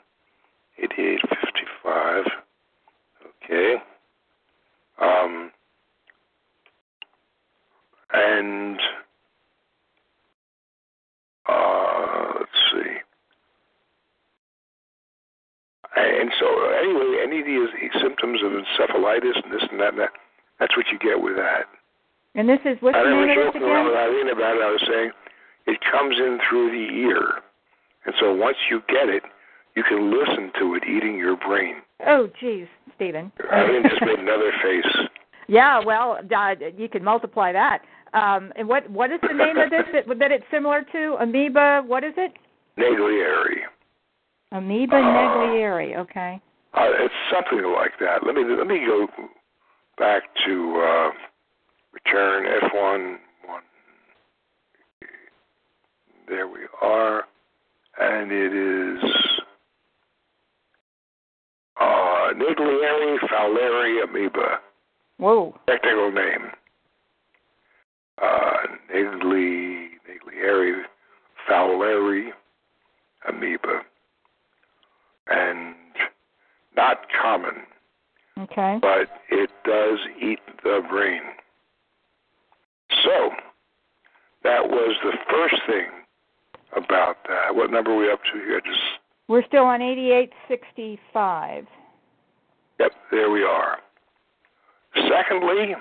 8855. 0.78 2.24
Okay. 3.44 3.74
Um, 5.00 5.50
and 8.12 8.80
uh, 11.48 12.32
let's 12.38 12.50
see. 12.72 12.96
And 15.96 16.30
so, 16.38 16.46
anyway, 16.78 17.22
any 17.22 17.40
of 17.40 17.46
these 17.46 18.02
symptoms 18.02 18.40
of 18.44 18.52
encephalitis 18.52 19.42
and 19.42 19.52
this 19.52 19.62
and 19.70 19.80
that, 19.80 19.90
and 19.90 20.00
that 20.00 20.10
that's 20.58 20.76
what 20.76 20.86
you 20.92 20.98
get 20.98 21.20
with 21.20 21.36
that. 21.36 21.64
And 22.34 22.48
this 22.48 22.60
is 22.64 22.76
what's 22.80 22.96
I 22.96 23.02
the 23.02 23.10
never 23.10 23.26
name 23.26 23.38
of 23.38 23.44
joked 23.44 23.54
this 23.54 23.62
around 23.62 23.86
again? 23.86 23.92
with 23.92 23.96
Eileen 23.96 24.28
about 24.28 24.56
it. 24.56 24.62
I 24.62 24.70
was 24.70 24.84
saying 24.86 25.10
it 25.66 25.78
comes 25.90 26.16
in 26.18 26.38
through 26.48 26.70
the 26.70 26.94
ear. 27.00 27.40
And 28.04 28.14
so 28.20 28.34
once 28.34 28.56
you 28.70 28.82
get 28.88 29.08
it, 29.08 29.22
you 29.74 29.82
can 29.82 30.10
listen 30.12 30.52
to 30.60 30.74
it 30.74 30.84
eating 30.84 31.18
your 31.18 31.36
brain. 31.36 31.76
Oh, 32.06 32.28
geez, 32.40 32.66
Stephen. 32.94 33.32
Eileen 33.52 33.82
just 33.82 34.00
made 34.02 34.18
another 34.18 34.52
face. 34.62 35.08
Yeah, 35.48 35.80
well, 35.84 36.18
uh, 36.34 36.54
you 36.76 36.85
can 36.96 37.04
multiply 37.04 37.52
that. 37.52 37.82
Um, 38.14 38.52
and 38.56 38.68
what 38.68 38.88
what 38.90 39.10
is 39.10 39.20
the 39.22 39.34
name 39.34 39.58
of 39.58 39.70
this 39.70 39.84
that, 39.92 40.18
that 40.18 40.32
it's 40.32 40.44
similar 40.50 40.82
to? 40.92 41.16
Amoeba. 41.20 41.82
What 41.86 42.04
is 42.04 42.14
it? 42.16 42.32
Naglieri. 42.78 43.64
Amoeba 44.52 44.96
Uh, 44.96 45.00
neglieri. 45.00 45.96
Okay. 45.98 46.40
Uh, 46.74 47.04
it's 47.04 47.14
something 47.32 47.64
like 47.72 47.92
that. 48.00 48.24
Let 48.24 48.34
me 48.34 48.44
let 48.44 48.66
me 48.66 48.80
go 48.86 49.06
back 49.98 50.22
to 50.46 50.82
uh, 50.82 51.10
return 51.92 52.46
F1 52.62 53.16
one. 53.46 53.62
There 56.28 56.48
we 56.48 56.60
are, 56.82 57.24
and 57.98 58.32
it 58.32 58.52
is 58.54 59.26
Naegleri 62.36 63.18
fowleri 63.28 64.04
amoeba. 64.04 64.60
Whoa. 65.18 65.54
Technical 65.66 66.12
name. 66.12 66.50
Uh, 68.20 68.56
Naegli, 68.92 69.88
Naegleri 70.08 70.82
fowleri 71.48 72.30
amoeba. 73.28 73.82
And 75.28 75.74
not 76.76 76.98
common, 77.20 77.62
Okay. 78.38 78.78
but 78.80 79.08
it 79.30 79.50
does 79.64 79.98
eat 80.20 80.38
the 80.62 80.82
brain. 80.88 81.22
So, 83.02 83.30
that 84.44 84.68
was 84.68 84.96
the 85.02 85.16
first 85.28 85.56
thing 85.66 85.88
about 86.76 87.16
that. 87.28 87.54
What 87.54 87.70
number 87.70 87.92
are 87.92 87.96
we 87.96 88.10
up 88.10 88.22
to 88.32 88.38
here? 88.38 88.60
Just 88.60 88.78
We're 89.28 89.44
still 89.46 89.64
on 89.64 89.82
8865. 89.82 91.66
Yep, 92.78 92.92
there 93.10 93.30
we 93.30 93.42
are. 93.42 93.78
Secondly, 95.08 95.74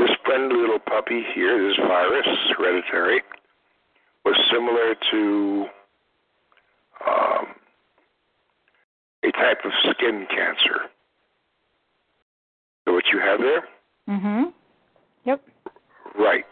this 0.00 0.16
friendly 0.24 0.56
little 0.56 0.78
puppy 0.78 1.22
here, 1.34 1.68
this 1.68 1.76
virus, 1.76 2.26
hereditary, 2.56 3.22
was 4.24 4.36
similar 4.50 4.94
to 5.10 5.66
um, 7.06 7.46
a 9.24 9.32
type 9.32 9.58
of 9.64 9.72
skin 9.90 10.26
cancer. 10.30 10.88
So 12.84 12.94
what 12.94 13.04
you 13.12 13.20
have 13.20 13.40
there? 13.40 13.62
Mm-hmm. 14.08 14.50
Yep. 15.26 15.42
Right. 16.18 16.44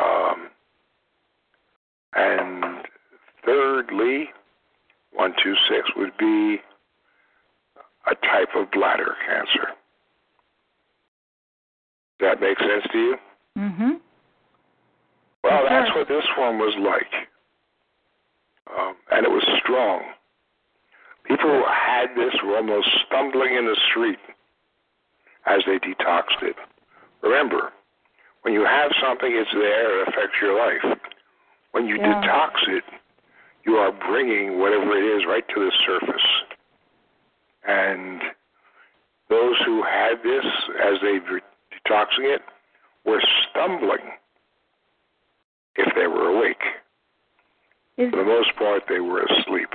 Um, 0.00 0.48
and 2.14 2.86
thirdly, 3.44 4.30
126 5.12 5.90
would 5.96 6.16
be 6.18 6.58
a 8.10 8.14
type 8.26 8.48
of 8.56 8.70
bladder 8.70 9.14
cancer. 9.26 9.68
That 12.22 12.40
make 12.40 12.56
sense 12.60 12.86
to 12.92 12.98
you? 12.98 13.18
Mhm. 13.58 14.00
Well, 15.42 15.64
that's 15.68 15.92
what 15.92 16.06
this 16.06 16.24
one 16.36 16.56
was 16.56 16.76
like. 16.76 17.28
Um, 18.78 18.96
and 19.10 19.26
it 19.26 19.30
was 19.30 19.42
strong. 19.58 20.14
People 21.24 21.50
who 21.50 21.64
had 21.64 22.14
this 22.14 22.32
were 22.42 22.56
almost 22.56 22.88
stumbling 23.06 23.56
in 23.56 23.66
the 23.66 23.74
street 23.90 24.20
as 25.46 25.64
they 25.64 25.80
detoxed 25.80 26.42
it. 26.42 26.56
Remember, 27.22 27.72
when 28.42 28.54
you 28.54 28.64
have 28.64 28.92
something, 29.00 29.34
it's 29.34 29.50
there, 29.52 30.02
it 30.02 30.08
affects 30.08 30.40
your 30.40 30.54
life. 30.54 30.98
When 31.72 31.88
you 31.88 31.96
Yeah. 31.96 32.22
detox 32.22 32.68
it, 32.68 32.84
you 33.64 33.78
are 33.78 33.90
bringing 33.90 34.60
whatever 34.60 34.96
it 34.96 35.04
is 35.04 35.26
right 35.26 35.46
to 35.48 35.64
the 35.64 35.72
surface. 35.72 36.44
And 37.64 38.32
those 39.28 39.58
who 39.62 39.82
had 39.82 40.22
this 40.22 40.44
as 40.78 41.00
they 41.00 41.18
detoxing 41.86 42.34
it 42.34 42.42
were 43.04 43.22
stumbling 43.50 44.12
if 45.76 45.92
they 45.94 46.06
were 46.06 46.28
awake. 46.28 46.62
Is 47.98 48.10
For 48.10 48.16
the 48.18 48.24
most 48.24 48.54
part, 48.56 48.84
they 48.88 49.00
were 49.00 49.22
asleep. 49.22 49.68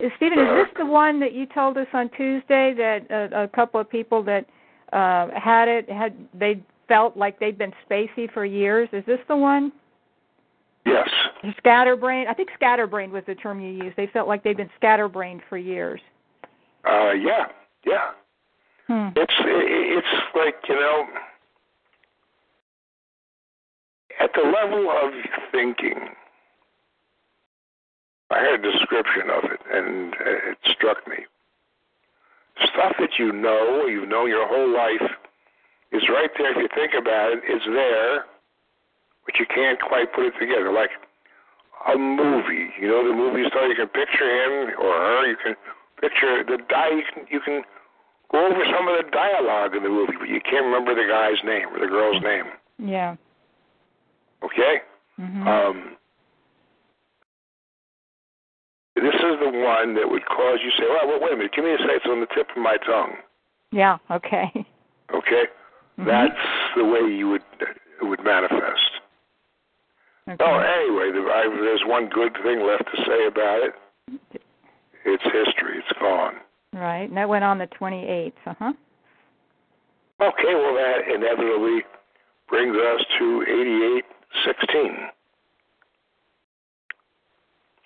Is, 0.00 0.10
Stephen, 0.16 0.38
is 0.38 0.48
Uh, 0.48 0.54
this 0.54 0.68
the 0.76 0.86
one 0.86 1.20
that 1.20 1.32
you 1.32 1.46
told 1.46 1.78
us 1.78 1.86
on 1.92 2.08
Tuesday 2.10 2.74
that 2.74 3.10
uh, 3.10 3.42
a 3.44 3.48
couple 3.48 3.80
of 3.80 3.88
people 3.88 4.22
that 4.24 4.44
uh, 4.92 5.28
had 5.34 5.68
it 5.68 5.88
had 5.88 6.14
they 6.34 6.60
felt 6.88 7.16
like 7.16 7.38
they'd 7.38 7.58
been 7.58 7.72
spacey 7.88 8.30
for 8.32 8.44
years? 8.44 8.88
Is 8.92 9.04
this 9.06 9.18
the 9.28 9.36
one? 9.36 9.72
Yes. 10.84 11.08
Scatterbrained. 11.58 12.28
I 12.28 12.34
think 12.34 12.50
scatterbrained 12.54 13.12
was 13.12 13.24
the 13.26 13.34
term 13.34 13.60
you 13.60 13.70
used. 13.70 13.96
They 13.96 14.06
felt 14.06 14.28
like 14.28 14.44
they'd 14.44 14.56
been 14.56 14.70
scatterbrained 14.76 15.42
for 15.48 15.58
years. 15.58 16.00
Uh, 16.84 17.12
yeah. 17.12 17.46
Yeah. 17.84 18.10
Hmm. 18.88 19.08
It's 19.16 19.34
it's 19.38 20.14
like 20.34 20.56
you 20.68 20.74
know, 20.74 21.06
at 24.20 24.30
the 24.34 24.42
level 24.42 24.90
of 24.90 25.12
thinking. 25.52 26.10
I 28.28 28.40
heard 28.40 28.64
a 28.64 28.72
description 28.72 29.30
of 29.30 29.44
it, 29.44 29.60
and 29.72 30.14
it 30.18 30.58
struck 30.74 31.06
me. 31.06 31.26
Stuff 32.72 32.94
that 32.98 33.18
you 33.18 33.32
know, 33.32 33.86
you've 33.86 34.08
known 34.08 34.28
your 34.28 34.48
whole 34.48 34.72
life, 34.74 35.10
is 35.92 36.02
right 36.08 36.30
there. 36.36 36.50
If 36.50 36.56
you 36.56 36.68
think 36.74 36.92
about 36.98 37.32
it, 37.32 37.40
it's 37.46 37.64
there, 37.66 38.24
but 39.24 39.38
you 39.38 39.46
can't 39.46 39.80
quite 39.80 40.12
put 40.12 40.26
it 40.26 40.34
together. 40.40 40.72
Like 40.72 40.90
a 41.86 41.96
movie, 41.96 42.70
you 42.80 42.88
know, 42.88 43.06
the 43.06 43.14
movie 43.14 43.48
star. 43.48 43.68
You 43.68 43.76
can 43.76 43.88
picture 43.88 44.26
him 44.26 44.74
or 44.74 44.92
her. 44.92 45.26
You 45.26 45.36
can 45.42 45.54
picture 46.00 46.42
the 46.42 46.58
die. 46.68 46.90
You 46.90 47.04
can 47.14 47.26
you 47.30 47.40
can 47.40 47.62
go 48.32 48.46
over 48.46 48.64
some 48.64 48.88
of 48.88 48.96
the 49.04 49.10
dialogue 49.10 49.74
in 49.76 49.82
the 49.82 49.88
movie, 49.88 50.14
but 50.18 50.28
you 50.28 50.40
can't 50.40 50.64
remember 50.64 50.94
the 50.94 51.08
guy's 51.08 51.42
name 51.44 51.68
or 51.72 51.78
the 51.80 51.86
girl's 51.86 52.22
name. 52.22 52.46
Yeah. 52.78 53.16
Okay. 54.42 54.82
Mhm. 55.18 55.46
Um, 55.46 55.96
this 58.94 59.14
is 59.14 59.38
the 59.40 59.50
one 59.50 59.94
that 59.94 60.08
would 60.08 60.24
cause 60.26 60.58
you 60.62 60.70
to 60.70 60.76
say, 60.76 60.88
"Well, 60.88 61.20
wait 61.20 61.32
a 61.32 61.36
minute. 61.36 61.52
Give 61.52 61.64
me 61.64 61.72
a 61.72 61.78
second. 61.78 61.96
It's 61.96 62.06
on 62.06 62.20
the 62.20 62.26
tip 62.26 62.50
of 62.50 62.56
my 62.58 62.76
tongue." 62.78 63.16
yeah. 63.72 63.98
Okay. 64.10 64.50
Okay. 65.12 65.46
Mhm. 65.98 66.04
That's 66.06 66.74
the 66.76 66.84
way 66.84 67.00
you 67.00 67.28
would 67.30 67.42
it 67.60 68.04
would 68.04 68.22
manifest. 68.24 69.00
Okay. 70.28 70.44
Oh, 70.44 70.58
anyway, 70.58 71.12
the, 71.12 71.20
I, 71.30 71.48
there's 71.48 71.84
one 71.86 72.08
good 72.08 72.36
thing 72.42 72.60
left 72.60 72.84
to 72.94 73.04
say 73.04 73.26
about 73.26 73.62
it. 73.62 73.74
It's 75.04 75.22
history. 75.22 75.78
It's 75.78 75.98
gone. 76.00 76.34
Right. 76.76 77.08
And 77.08 77.16
that 77.16 77.26
went 77.26 77.42
on 77.42 77.56
the 77.56 77.66
28th. 77.80 78.32
Uh 78.44 78.54
huh. 78.58 78.72
Okay, 80.20 80.54
well, 80.54 80.74
that 80.74 81.08
inevitably 81.14 81.80
brings 82.50 82.76
us 82.76 83.02
to 83.18 83.42
8816. 83.42 85.08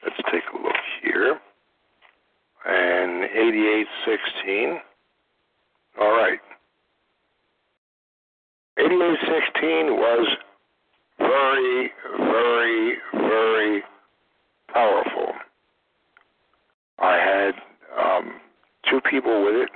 Let's 0.03 0.17
take 0.33 0.43
a 0.53 0.57
look 0.61 0.75
here. 1.03 1.39
And 2.67 3.25
8816. 3.25 4.81
All 6.01 6.11
right. 6.11 6.41
8816 8.77 9.97
was 9.97 10.27
very, 11.19 11.93
very, 12.19 12.97
very 13.15 13.83
powerful. 14.73 15.33
I 16.99 17.17
had 17.17 17.55
um, 17.99 18.41
two 18.91 19.01
people 19.09 19.45
with 19.45 19.55
it, 19.55 19.71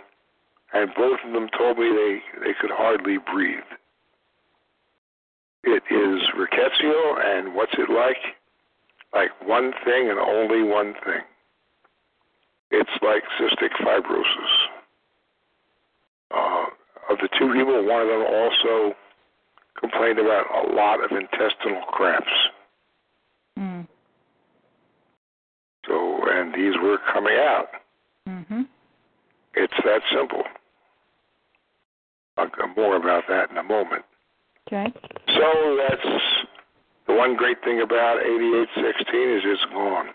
and 0.85 0.92
both 0.94 1.18
of 1.27 1.33
them 1.33 1.49
told 1.57 1.79
me 1.79 1.88
they, 1.88 2.18
they 2.44 2.53
could 2.61 2.70
hardly 2.70 3.16
breathe. 3.33 3.64
It 5.62 5.83
is 5.90 6.20
rickettsia, 6.37 7.25
and 7.25 7.55
what's 7.55 7.73
it 7.79 7.88
like? 7.88 8.18
Like 9.14 9.31
one 9.49 9.73
thing 9.83 10.11
and 10.11 10.18
only 10.18 10.62
one 10.62 10.92
thing. 11.07 11.23
It's 12.70 12.90
like 13.01 13.23
cystic 13.40 13.70
fibrosis. 13.81 14.55
Uh, 16.31 16.64
of 17.09 17.16
the 17.23 17.31
two 17.38 17.51
people, 17.55 17.83
one 17.87 18.03
of 18.03 18.09
them 18.09 18.27
also 18.29 18.94
complained 19.81 20.18
about 20.18 20.44
a 20.66 20.75
lot 20.75 21.03
of 21.03 21.12
intestinal 21.12 21.81
cramps. 21.88 22.29
Mm. 23.59 23.88
So, 25.87 26.29
and 26.29 26.53
these 26.55 26.75
were 26.83 26.99
coming 27.11 27.37
out. 27.38 27.68
Mhm. 28.29 28.66
It's 29.55 29.73
that 29.85 30.03
simple. 30.12 30.42
I'll 32.37 32.49
go 32.49 32.63
more 32.76 32.96
about 32.96 33.24
that 33.28 33.50
in 33.50 33.56
a 33.56 33.62
moment. 33.62 34.04
Okay. 34.66 34.92
So 35.28 35.78
that's 35.88 36.06
the 37.06 37.14
one 37.14 37.37
great 37.37 37.62
thing 37.64 37.80
about 37.82 38.20
8816 38.20 39.37
is 39.37 39.42
it's 39.44 39.64
gone. 39.72 40.08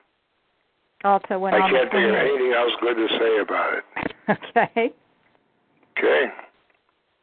Also 1.04 1.40
went 1.40 1.56
I 1.56 1.70
can't 1.70 1.92
think 1.92 2.10
of 2.10 2.16
anything 2.16 2.54
else 2.54 2.72
good 2.82 2.96
to 2.96 3.08
say 3.20 3.40
about 3.42 3.74
it. 3.78 3.84
Okay. 4.30 4.94
Okay. 5.98 6.26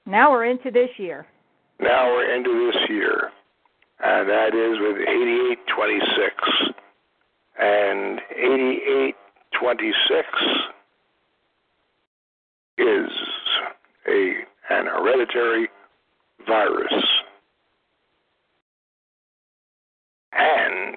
Now 0.06 0.32
we're 0.32 0.46
into 0.46 0.72
this 0.72 0.90
year. 0.98 1.24
Now 1.78 2.06
we're 2.12 2.34
into 2.34 2.72
this 2.72 2.88
year, 2.88 3.30
and 4.02 4.28
that 4.28 4.54
is 4.54 4.78
with 4.80 4.96
8826. 4.96 6.74
And 7.58 8.20
8826 8.30 10.28
is 12.78 13.10
a 14.08 14.45
an 14.70 14.86
hereditary 14.86 15.68
virus. 16.46 16.92
And 20.32 20.96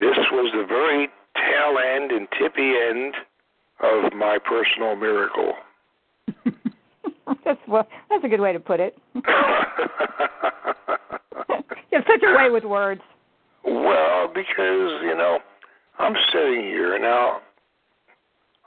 this 0.00 0.16
was 0.32 0.52
the 0.54 0.64
very 0.66 1.08
tail 1.34 1.78
end 1.78 2.12
and 2.12 2.28
tippy 2.38 2.72
end 2.76 3.14
of 3.80 4.12
my 4.14 4.38
personal 4.38 4.96
miracle. 4.96 5.52
that's 7.44 7.60
well, 7.68 7.86
that's 8.08 8.24
a 8.24 8.28
good 8.28 8.40
way 8.40 8.52
to 8.52 8.60
put 8.60 8.80
it. 8.80 8.96
you 9.14 9.22
have 11.92 12.04
such 12.08 12.22
a 12.22 12.36
way 12.36 12.50
with 12.50 12.64
words. 12.64 13.02
well, 13.64 14.28
because, 14.28 15.02
you 15.02 15.14
know, 15.16 15.38
I'm 15.98 16.14
sitting 16.32 16.64
here 16.64 16.98
now. 16.98 17.40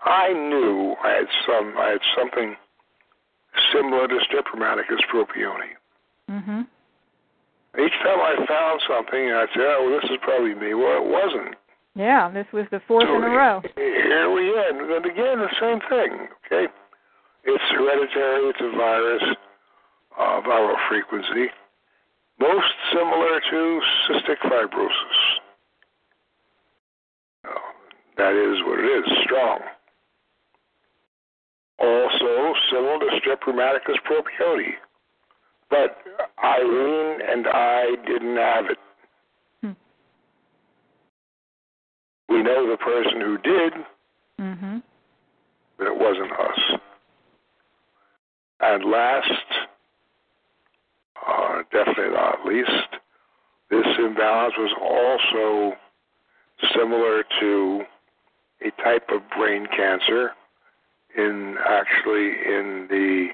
I 0.05 0.33
knew 0.33 0.95
I 1.03 1.09
had 1.09 1.27
some 1.45 1.73
I 1.77 1.89
had 1.91 2.01
something 2.15 2.55
similar 3.73 4.07
to 4.07 4.15
Strep 4.15 4.45
rheumaticus 4.53 5.01
propioni. 5.11 5.75
Mhm. 6.29 6.67
Each 7.77 7.93
time 7.99 8.19
I 8.19 8.45
found 8.45 8.81
something, 8.87 9.31
I'd 9.31 9.49
say, 9.53 9.61
"Oh, 9.61 9.89
well, 9.89 9.99
this 9.99 10.09
is 10.09 10.17
probably 10.17 10.55
me." 10.55 10.73
Well, 10.73 10.97
it 10.97 11.03
wasn't. 11.03 11.55
Yeah, 11.95 12.29
this 12.29 12.47
was 12.51 12.67
the 12.69 12.79
fourth 12.81 13.07
so 13.07 13.15
in 13.15 13.23
a 13.23 13.29
row. 13.29 13.61
Here 13.75 14.29
we 14.29 14.57
end, 14.57 14.81
and 14.81 15.05
again 15.05 15.39
the 15.39 15.53
same 15.59 15.79
thing. 15.81 16.29
Okay, 16.45 16.71
it's 17.43 17.63
hereditary. 17.71 18.49
It's 18.49 18.61
a 18.61 18.69
virus, 18.69 19.23
uh, 20.17 20.41
viral 20.41 20.79
frequency, 20.87 21.51
most 22.39 22.73
similar 22.91 23.39
to 23.41 23.81
cystic 24.07 24.37
fibrosis. 24.39 25.39
That 28.17 28.33
is 28.33 28.61
what 28.63 28.79
it 28.79 28.85
is. 28.85 29.23
Strong. 29.23 29.59
Also 31.79 32.53
similar 32.71 32.99
to 32.99 33.05
Strep 33.19 33.39
rheumaticus 33.47 33.97
propioni, 34.05 34.73
but 35.69 35.97
Irene 36.43 37.21
and 37.21 37.47
I 37.47 37.95
didn't 38.05 38.35
have 38.35 38.65
it. 38.65 38.77
Hmm. 39.61 39.71
We 42.27 42.43
know 42.43 42.69
the 42.69 42.77
person 42.77 43.21
who 43.21 43.37
did, 43.37 43.73
Mhm. 44.39 44.83
but 45.77 45.87
it 45.87 45.95
wasn't 45.95 46.31
us. 46.31 46.79
And 48.59 48.83
last, 48.83 49.67
uh, 51.25 51.63
definitely 51.71 52.13
not 52.13 52.45
least, 52.45 52.97
this 53.69 53.97
imbalance 53.97 54.57
was 54.57 54.73
also 54.81 55.77
similar 56.73 57.23
to 57.39 57.85
a 58.61 58.71
type 58.83 59.09
of 59.11 59.21
brain 59.29 59.65
cancer 59.67 60.35
in 61.17 61.55
actually 61.67 62.27
in 62.45 62.87
the 62.89 63.29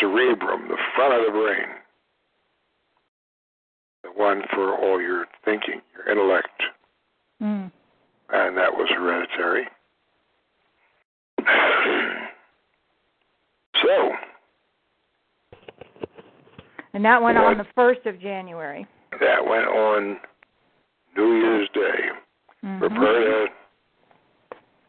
cerebrum, 0.00 0.68
the 0.68 0.76
front 0.94 1.14
of 1.14 1.26
the 1.26 1.32
brain. 1.38 1.68
The 4.02 4.10
one 4.10 4.42
for 4.52 4.74
all 4.74 5.00
your 5.00 5.26
thinking, 5.44 5.80
your 5.94 6.08
intellect 6.10 6.62
Mm. 7.42 7.70
and 8.30 8.56
that 8.56 8.72
was 8.74 8.88
hereditary. 8.90 9.68
so, 13.82 14.12
And 16.94 17.04
that 17.04 17.20
went 17.20 17.36
on 17.36 17.58
the 17.58 17.66
first 17.74 18.06
of 18.06 18.18
January. 18.18 18.86
that 19.20 19.44
went 19.46 19.66
on 19.68 20.18
New 21.14 21.36
Year's 21.40 21.68
Day. 21.74 22.10
Mhm. 22.64 22.80
Roberta 22.80 23.48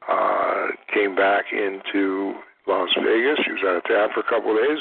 uh, 0.10 0.68
came 0.94 1.16
back 1.16 1.46
into 1.52 2.34
Las 2.68 2.90
Vegas. 2.96 3.40
She 3.46 3.52
was 3.52 3.62
out 3.66 3.76
of 3.78 3.84
town 3.84 4.10
for 4.14 4.22
a 4.22 4.30
couple 4.30 4.52
of 4.52 4.58
days. 4.58 4.80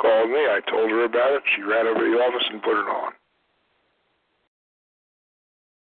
Called 0.00 0.30
me. 0.30 0.38
I 0.38 0.60
told 0.70 0.90
her 0.90 1.04
about 1.04 1.32
it. 1.32 1.42
She 1.54 1.62
ran 1.62 1.86
over 1.86 2.00
to 2.00 2.10
the 2.10 2.18
office 2.18 2.46
and 2.50 2.62
put 2.62 2.80
it 2.80 2.88
on. 2.88 3.12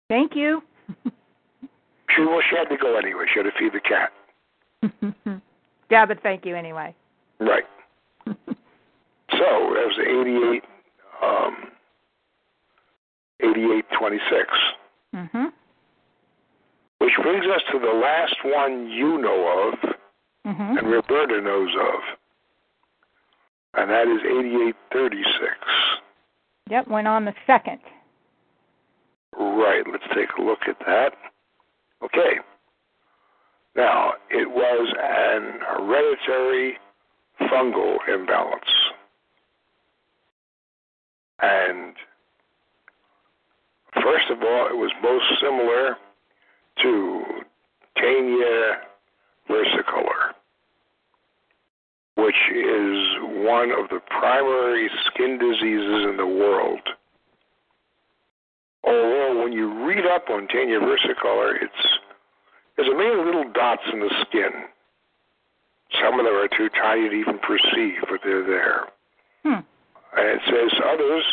Thank 0.08 0.34
you. 0.34 0.62
She 2.14 2.22
well, 2.22 2.40
she 2.50 2.56
had 2.56 2.68
to 2.68 2.76
go 2.76 2.98
anyway. 2.98 3.24
She 3.32 3.40
had 3.40 3.44
to 3.44 3.52
feed 3.58 3.72
the 3.72 3.80
cat. 3.80 4.12
yeah, 5.90 6.04
but 6.04 6.22
thank 6.22 6.44
you 6.44 6.54
anyway. 6.56 6.94
Right. 7.40 7.64
So 9.30 9.38
that 9.38 9.86
was 9.86 9.98
88, 9.98 10.62
um, 11.22 11.56
8826. 13.40 14.48
mhm. 15.14 15.51
Which 17.12 17.24
brings 17.24 17.44
us 17.46 17.60
to 17.70 17.78
the 17.78 17.92
last 17.92 18.36
one 18.42 18.88
you 18.88 19.18
know 19.18 19.68
of 19.68 19.74
Mhm. 20.46 20.78
and 20.78 20.90
Roberta 20.90 21.42
knows 21.42 21.74
of. 21.76 22.18
And 23.74 23.90
that 23.90 24.08
is 24.08 24.22
8836. 24.24 25.58
Yep, 26.68 26.86
went 26.88 27.08
on 27.08 27.26
the 27.26 27.34
second. 27.46 27.80
Right, 29.32 29.86
let's 29.86 30.06
take 30.14 30.32
a 30.38 30.42
look 30.42 30.66
at 30.68 30.78
that. 30.80 31.14
Okay. 32.02 32.40
Now, 33.74 34.14
it 34.30 34.50
was 34.50 34.94
an 34.98 35.60
hereditary 35.60 36.78
fungal 37.40 38.08
imbalance. 38.08 38.92
And 41.40 41.94
first 44.02 44.30
of 44.30 44.42
all, 44.42 44.66
it 44.66 44.76
was 44.76 44.92
most 45.02 45.40
similar 45.40 45.98
to 46.82 47.22
Tinea 47.98 48.74
versicolor, 49.50 50.32
which 52.16 52.34
is 52.54 53.06
one 53.44 53.70
of 53.70 53.88
the 53.90 54.00
primary 54.08 54.88
skin 55.06 55.38
diseases 55.38 56.08
in 56.08 56.16
the 56.16 56.26
world. 56.26 56.80
Although 58.84 59.42
when 59.42 59.52
you 59.52 59.86
read 59.86 60.06
up 60.06 60.28
on 60.30 60.48
Tinea 60.48 60.80
versicolor, 60.80 61.54
it's 61.62 61.98
there's 62.76 62.88
a 62.88 62.96
million 62.96 63.24
little 63.26 63.52
dots 63.52 63.82
in 63.92 64.00
the 64.00 64.10
skin. 64.26 64.50
Some 66.00 66.18
of 66.18 66.24
them 66.24 66.34
are 66.34 66.48
too 66.48 66.70
tiny 66.70 67.08
to 67.08 67.14
even 67.14 67.38
perceive, 67.38 68.00
but 68.08 68.20
they're 68.24 68.46
there. 68.46 68.88
Hmm. 69.44 69.60
And 70.16 70.26
it 70.26 70.40
says 70.46 70.80
others, 70.88 71.24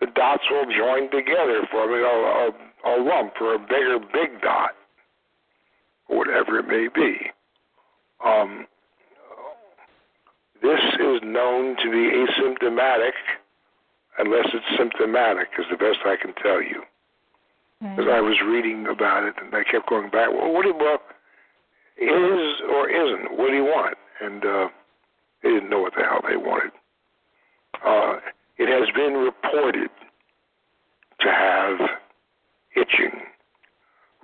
the 0.00 0.06
dots 0.14 0.42
will 0.50 0.64
join 0.64 1.10
together, 1.10 1.62
forming 1.70 2.00
a, 2.00 2.08
a, 2.08 2.50
a 2.84 3.00
lump 3.00 3.34
or 3.40 3.54
a 3.54 3.58
bigger 3.58 3.98
big 4.12 4.40
dot, 4.42 4.72
or 6.08 6.18
whatever 6.18 6.58
it 6.58 6.66
may 6.66 6.88
be. 6.94 7.30
Um, 8.24 8.66
this 10.62 10.80
is 11.00 11.20
known 11.24 11.76
to 11.76 11.90
be 11.90 12.10
asymptomatic 12.10 13.12
unless 14.18 14.46
it's 14.52 14.78
symptomatic, 14.78 15.48
is 15.58 15.64
the 15.70 15.76
best 15.76 15.98
I 16.04 16.16
can 16.20 16.34
tell 16.34 16.62
you. 16.62 16.82
Because 17.80 18.06
I 18.08 18.20
was 18.20 18.36
reading 18.46 18.86
about 18.86 19.24
it 19.24 19.34
and 19.42 19.52
I 19.54 19.64
kept 19.64 19.88
going 19.88 20.08
back. 20.10 20.28
Well, 20.30 20.52
what 20.52 20.62
do 20.62 20.68
you 20.68 20.76
well, 20.76 21.00
is 21.98 22.60
or 22.70 22.88
isn't? 22.88 23.36
What 23.36 23.48
do 23.48 23.56
you 23.56 23.64
want? 23.64 23.96
And 24.20 24.44
uh, 24.44 24.68
they 25.42 25.48
didn't 25.50 25.68
know 25.68 25.80
what 25.80 25.94
the 25.96 26.04
hell 26.04 26.20
they 26.28 26.36
wanted. 26.36 26.70
Uh, 27.84 28.18
it 28.58 28.68
has 28.68 28.88
been 28.94 29.14
reported 29.14 29.90
to 31.20 31.28
have 31.28 31.78
itching, 32.76 33.12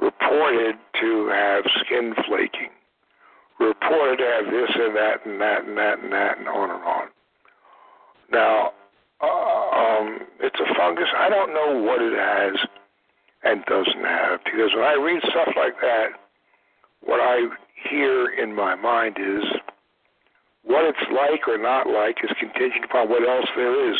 reported 0.01 0.77
to 1.01 1.29
have 1.29 1.65
skin 1.85 2.15
flaking, 2.27 2.71
reported 3.59 4.19
to 4.19 4.25
have 4.25 4.53
this 4.53 4.71
and 4.75 4.97
that 4.97 5.27
and 5.27 5.41
that 5.41 5.65
and 5.65 5.77
that 5.77 5.99
and 5.99 6.13
that 6.13 6.39
and 6.39 6.49
on 6.49 6.71
and 6.71 6.85
on. 6.85 7.09
Now, 8.31 8.73
uh, 9.21 9.27
um, 9.27 10.21
it's 10.41 10.61
a 10.61 10.75
fungus. 10.75 11.09
I 11.17 11.29
don't 11.29 11.53
know 11.53 11.83
what 11.83 12.01
it 12.01 12.17
has 12.17 12.69
and 13.45 13.65
doesn't 13.65 14.05
have 14.05 14.41
because 14.45 14.71
when 14.75 14.85
I 14.85 14.95
read 14.95 15.23
stuff 15.31 15.49
like 15.57 15.81
that, 15.81 16.09
what 17.01 17.21
I 17.21 17.49
hear 17.89 18.29
in 18.31 18.55
my 18.55 18.75
mind 18.75 19.17
is 19.19 19.45
what 20.65 20.85
it's 20.85 21.13
like 21.13 21.49
or 21.49 21.59
not 21.59 21.87
like 21.87 22.19
is 22.23 22.31
contingent 22.39 22.85
upon 22.85 23.09
what 23.09 23.27
else 23.27 23.47
there 23.57 23.91
is. 23.91 23.99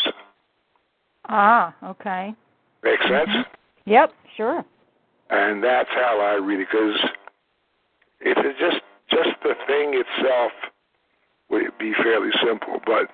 Ah, 1.29 1.75
okay. 1.83 2.35
Makes 2.83 3.03
sense? 3.09 3.29
Mhm. 3.31 3.45
Yep, 3.89 4.13
sure. 4.37 4.65
And 5.31 5.65
that's 5.65 5.89
how 5.91 6.21
I 6.21 6.35
read 6.45 6.61
it 6.61 6.69
because 6.71 6.99
if 8.21 8.37
it's 8.39 8.59
just 8.59 8.81
just 9.11 9.31
the 9.43 9.55
thing 9.67 9.95
itself 9.95 10.53
would 11.49 11.63
be 11.79 11.95
fairly 12.03 12.31
simple, 12.45 12.81
but 12.85 13.09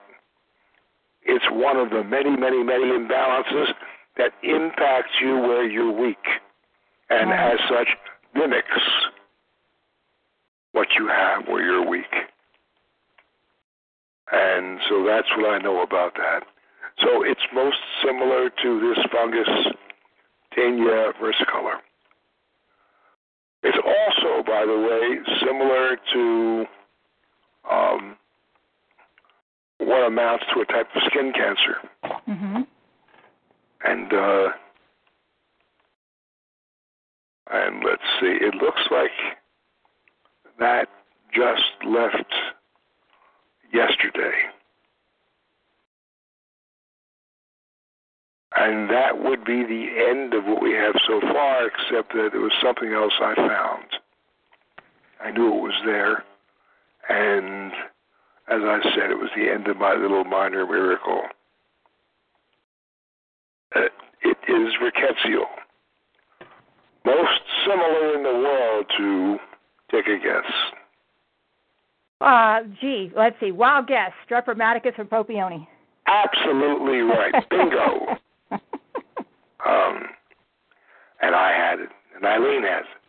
it's 1.23 1.45
one 1.53 1.77
of 1.77 1.91
the 1.91 2.03
many, 2.03 2.31
many, 2.37 2.65
many 2.65 2.85
imbalances 2.85 3.73
that 4.17 4.33
impacts 4.43 5.13
you 5.21 5.39
where 5.39 5.65
you're 5.65 5.93
weak, 5.93 6.27
and 7.11 7.31
Right. 7.31 7.53
as 7.53 7.69
such 7.69 7.89
mimics 8.35 8.83
what 10.73 10.89
you 10.99 11.07
have 11.07 11.47
where 11.47 11.63
you're 11.63 11.87
weak. 11.87 12.13
And 14.33 14.81
so 14.89 15.05
that's 15.05 15.29
what 15.37 15.55
I 15.55 15.59
know 15.59 15.83
about 15.83 16.15
that. 16.17 16.43
So 16.99 17.23
it's 17.23 17.47
most 17.53 17.79
similar 18.05 18.51
to 18.51 18.81
this 18.81 19.05
fungus, 19.13 19.49
Tinea 20.57 21.13
versicolor. 21.21 21.77
It's 23.63 23.79
also, 23.79 24.43
by 24.43 24.65
the 24.67 24.79
way, 24.79 25.39
similar 25.41 25.97
to 26.13 26.67
um, 27.71 28.17
what 29.79 30.07
amounts 30.07 30.45
to 30.55 30.61
a 30.61 30.67
type 30.67 30.89
of 30.95 31.03
skin 31.07 31.33
cancer. 31.33 31.77
Mhm. 32.29 32.67
And 33.87 34.13
uh, 34.13 34.49
and 37.51 37.85
let's 37.85 38.03
see, 38.21 38.39
it 38.41 38.55
looks 38.55 38.81
like 38.91 39.11
that 40.59 40.89
just 41.33 41.85
left 41.87 42.33
yesterday. 43.73 44.35
And 48.57 48.89
that 48.91 49.23
would 49.23 49.45
be 49.45 49.65
the 49.65 49.89
end 50.11 50.33
of 50.33 50.45
what 50.45 50.63
we 50.63 50.73
have 50.73 50.95
so 51.07 51.21
far, 51.21 51.67
except 51.67 52.13
that 52.13 52.31
there 52.33 52.41
was 52.41 52.53
something 52.63 52.93
else 52.93 53.13
I 53.21 53.35
found. 53.35 53.85
I 55.21 55.31
knew 55.33 55.49
it 55.49 55.63
was 55.63 55.83
there. 55.85 56.25
And 57.09 57.73
as 58.49 58.61
I 58.63 58.81
said, 58.95 59.11
it 59.11 59.19
was 59.19 59.31
the 59.37 59.51
end 59.51 59.67
of 59.67 59.77
my 59.79 59.95
little 59.95 60.25
minor 60.25 60.67
miracle. 60.67 61.23
Uh, 63.75 63.81
it 64.23 64.37
is 64.49 64.73
rickettsial. 64.81 65.47
Most 67.05 67.41
similar 67.67 68.15
in 68.15 68.23
the 68.23 68.31
world 68.31 68.87
to, 68.97 69.39
take 69.91 70.07
a 70.07 70.19
guess. 70.19 70.51
Uh, 72.21 72.61
gee, 72.81 73.13
let's 73.17 73.37
see. 73.41 73.53
Wild 73.53 73.87
guess. 73.87 74.13
Strep 74.29 74.47
rheumaticus 74.47 74.99
or 74.99 75.05
Propione. 75.05 75.67
Absolutely 76.07 76.99
right. 76.99 77.35
Bingo. 77.51 78.17
um, 78.51 80.05
and 81.21 81.35
I 81.35 81.53
had 81.53 81.81
it, 81.81 81.89
and 82.25 82.45
Eileen 82.45 82.63
has 82.63 82.85
it. 82.85 83.01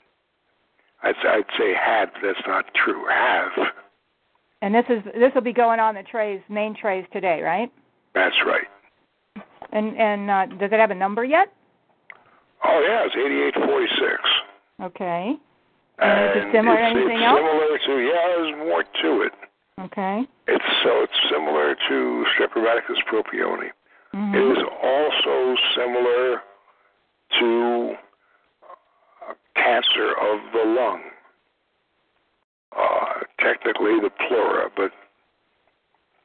I'd, 1.03 1.27
I'd 1.27 1.45
say 1.57 1.73
had, 1.73 2.11
but 2.13 2.21
that's 2.23 2.47
not 2.47 2.65
true. 2.73 3.05
Have. 3.09 3.51
And 4.61 4.73
this 4.73 4.85
is 4.89 5.03
this 5.13 5.31
will 5.33 5.41
be 5.41 5.53
going 5.53 5.79
on 5.79 5.95
the 5.95 6.03
trays, 6.03 6.41
main 6.49 6.75
trays 6.75 7.05
today, 7.13 7.41
right? 7.41 7.71
That's 8.13 8.35
right. 8.45 8.67
And 9.71 9.95
and 9.97 10.31
uh, 10.31 10.45
does 10.57 10.71
it 10.71 10.79
have 10.79 10.91
a 10.91 10.95
number 10.95 11.23
yet? 11.23 11.53
Oh 12.63 12.83
yeah, 12.87 13.05
it's 13.05 13.15
eighty-eight 13.15 13.67
forty-six. 13.67 14.21
Okay. 14.81 15.35
And, 15.99 16.39
is 16.39 16.43
it 16.43 16.51
similar 16.51 16.77
it's, 16.77 16.93
to 16.93 16.99
anything 16.99 17.17
it's 17.17 17.25
else? 17.25 17.39
Similar 17.39 17.77
to 17.77 17.93
yeah, 18.03 18.27
there's 18.35 18.55
more 18.57 18.83
to 18.83 19.21
it. 19.21 19.33
Okay. 19.81 20.23
It's 20.47 20.65
so 20.83 21.03
it's 21.03 21.19
similar 21.29 21.75
to 21.75 22.25
Strep 22.33 22.53
rheumaticus 22.55 23.03
propione. 23.11 23.69
Mhm. 24.15 24.33
It 24.33 24.57
is 24.57 24.63
also 24.81 25.55
similar 25.75 26.41
to 27.39 27.95
cancer 29.55 30.11
of 30.21 30.39
the 30.53 30.63
lung. 30.65 31.01
Uh, 32.75 33.21
technically 33.39 33.99
the 34.01 34.11
pleura, 34.27 34.69
but 34.75 34.91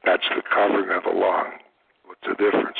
that's 0.05 0.27
the 0.35 0.41
covering 0.53 0.89
of 0.95 1.03
the 1.03 1.17
lung. 1.17 1.53
What's 2.05 2.21
the 2.27 2.35
difference? 2.35 2.77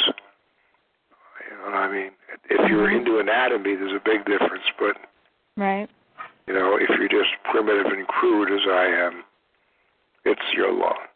You 1.49 1.57
know 1.57 1.63
what 1.65 1.73
I 1.75 1.91
mean? 1.91 2.11
If 2.49 2.69
you're 2.69 2.87
Mhm. 2.87 2.97
into 2.97 3.19
anatomy, 3.19 3.75
there's 3.75 3.93
a 3.93 3.99
big 3.99 4.25
difference, 4.25 4.69
but 4.77 4.97
Right. 5.57 5.89
you 6.47 6.53
know, 6.53 6.75
if 6.75 6.89
you're 6.89 7.07
just 7.07 7.31
primitive 7.43 7.85
and 7.91 8.07
crude 8.07 8.51
as 8.51 8.67
I 8.67 8.85
am, 8.85 9.23
it's 10.25 10.53
your 10.53 10.71
lung. 10.71 11.07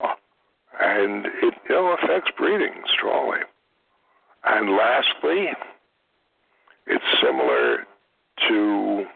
Oh, 0.00 0.14
And 0.78 1.26
it 1.26 1.54
you 1.68 1.74
know, 1.74 1.92
affects 1.92 2.30
breathing 2.32 2.82
strongly. 2.88 3.42
And 4.44 4.74
lastly, 4.74 5.52
it's 6.86 7.20
similar 7.20 7.86
to 8.48 9.06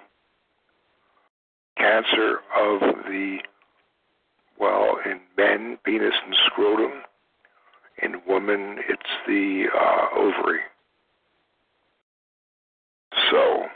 cancer 1.76 2.38
of 2.56 2.80
the, 3.06 3.38
well, 4.58 4.96
in 5.04 5.20
men, 5.36 5.78
penis 5.84 6.14
and 6.24 6.36
scrotum. 6.46 7.02
In 8.02 8.20
women, 8.26 8.78
it's 8.88 9.02
the 9.26 9.66
uh, 9.74 10.18
ovary. 10.18 10.60
So, 13.30 13.66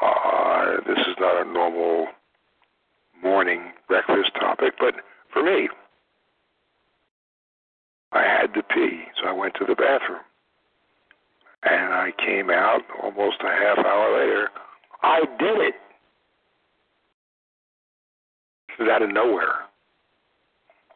uh, 0.00 0.76
this 0.86 0.98
is 0.98 1.14
not 1.20 1.46
a 1.46 1.52
normal 1.52 2.08
morning 3.22 3.72
breakfast 3.88 4.32
topic, 4.34 4.74
but 4.80 4.94
for 5.32 5.42
me, 5.42 5.68
I 8.12 8.22
had 8.22 8.54
to 8.54 8.62
pee, 8.62 9.04
so 9.20 9.28
I 9.28 9.32
went 9.32 9.54
to 9.54 9.64
the 9.66 9.74
bathroom. 9.74 10.20
And 11.64 11.94
I 11.94 12.10
came 12.18 12.50
out 12.50 12.82
almost 13.02 13.36
a 13.40 13.48
half 13.48 13.78
hour 13.78 14.18
later. 14.18 14.48
I 15.02 15.20
did 15.38 15.58
it. 15.58 15.74
It 18.68 18.82
was 18.82 18.88
out 18.90 19.02
of 19.02 19.12
nowhere. 19.12 19.54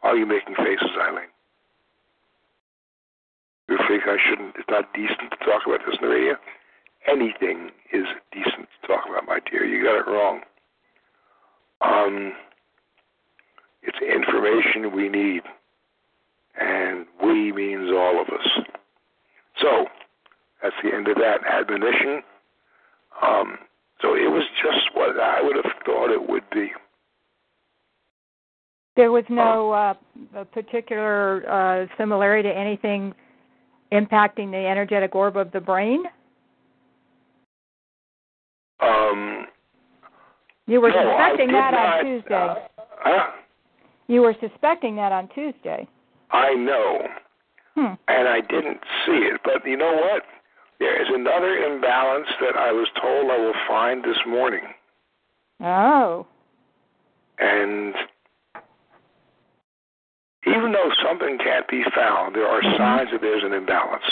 Are 0.03 0.17
you 0.17 0.27
making 0.27 0.55
faces, 0.57 0.91
Eileen? 1.01 1.29
You 3.69 3.79
think 3.89 4.05
I 4.07 4.17
shouldn't, 4.29 4.55
it's 4.57 4.69
not 4.71 4.93
decent 4.95 5.31
to 5.31 5.37
talk 5.45 5.63
about 5.67 5.81
this 5.87 5.97
in 6.01 6.09
the 6.09 6.15
radio? 6.15 6.35
Anything 7.09 7.71
is 7.93 8.07
decent 8.33 8.69
to 8.81 8.87
talk 8.87 9.05
about, 9.09 9.27
my 9.27 9.41
dear. 9.51 9.65
You 9.65 9.85
got 9.85 9.99
it 9.99 10.11
wrong. 10.11 10.41
Um, 11.81 12.33
it's 13.83 13.99
information 14.01 14.95
we 14.95 15.09
need, 15.09 15.43
and 16.61 17.07
we 17.23 17.53
means 17.53 17.91
all 17.91 18.21
of 18.21 18.29
us. 18.29 18.49
So, 19.61 19.87
that's 20.67 20.83
the 20.83 20.95
end 20.97 21.09
of 21.09 21.17
that 21.17 21.39
admonition. 21.47 22.23
Um, 23.23 23.59
so 24.03 24.15
it 24.15 24.31
was 24.31 24.43
just 24.63 24.95
what 24.95 25.19
I 25.19 25.41
would 25.43 25.57
have 25.57 25.73
thought 25.85 26.11
it 26.11 26.29
would 26.29 26.49
be. 26.53 26.71
There 28.97 29.13
was 29.13 29.25
no 29.29 29.73
uh, 29.73 29.95
particular 30.53 31.49
uh, 31.49 31.87
similarity 31.99 32.49
to 32.49 32.55
anything 32.55 33.15
impacting 33.93 34.51
the 34.51 34.67
energetic 34.67 35.15
orb 35.15 35.37
of 35.37 35.53
the 35.53 35.61
brain. 35.61 36.05
Um, 38.81 39.47
You 40.67 40.81
were 40.81 40.91
no, 40.91 40.97
suspecting 40.97 41.53
that 41.53 41.73
not, 41.73 41.99
on 41.99 42.05
Tuesday. 42.05 42.35
Uh, 42.35 42.55
huh? 43.01 43.31
you 44.09 44.23
were 44.23 44.35
suspecting 44.41 44.97
that 44.97 45.13
on 45.13 45.29
Tuesday. 45.29 45.87
I 46.31 46.55
know, 46.55 47.07
Hmm. 47.75 47.95
and 48.09 48.27
I 48.29 48.41
didn't 48.41 48.81
see 49.05 49.19
it. 49.29 49.41
But 49.45 49.65
you 49.67 49.77
know 49.77 49.95
what? 49.95 50.23
There 50.79 51.01
is 51.01 51.09
another 51.09 51.57
imbalance 51.57 52.29
that 52.41 52.57
I 52.57 52.73
was 52.73 52.89
told 53.01 53.31
I 53.31 53.39
will 53.39 53.55
find 53.67 54.05
this 54.05 54.19
morning. 54.27 54.63
Oh. 55.61 56.27
And 57.39 57.95
even 60.47 60.73
though 60.73 60.91
something 61.03 61.39
can't 61.39 61.67
be 61.69 61.83
found, 61.95 62.35
there 62.37 62.47
are 62.47 62.61
Mhm. 62.61 62.77
signs 62.77 63.11
that 63.11 63.21
there's 63.21 63.43
an 63.43 63.53
imbalance. 63.53 64.05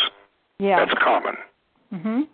Yeah. 0.58 0.84
That's 0.84 0.94
common. 0.94 1.36
Mhm. 1.92 2.28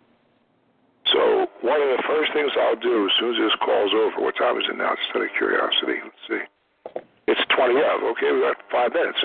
So 1.07 1.47
one 1.61 1.81
of 1.83 1.97
the 1.97 2.03
first 2.05 2.33
things 2.33 2.53
I'll 2.57 2.77
do 2.77 3.07
as 3.09 3.13
soon 3.19 3.35
as 3.35 3.39
this 3.41 3.55
call's 3.57 3.93
over, 3.93 4.21
what 4.21 4.37
time 4.37 4.61
is 4.61 4.69
it 4.69 4.77
now? 4.77 4.95
Just 4.95 5.17
out 5.17 5.23
of 5.23 5.33
curiosity. 5.35 6.01
Let's 6.03 6.27
see. 6.29 7.03
It's 7.27 7.45
20 7.47 7.83
of. 7.83 8.03
Okay, 8.05 8.31
we 8.33 8.41
got 8.41 8.63
five 8.71 8.93
minutes. 8.95 9.25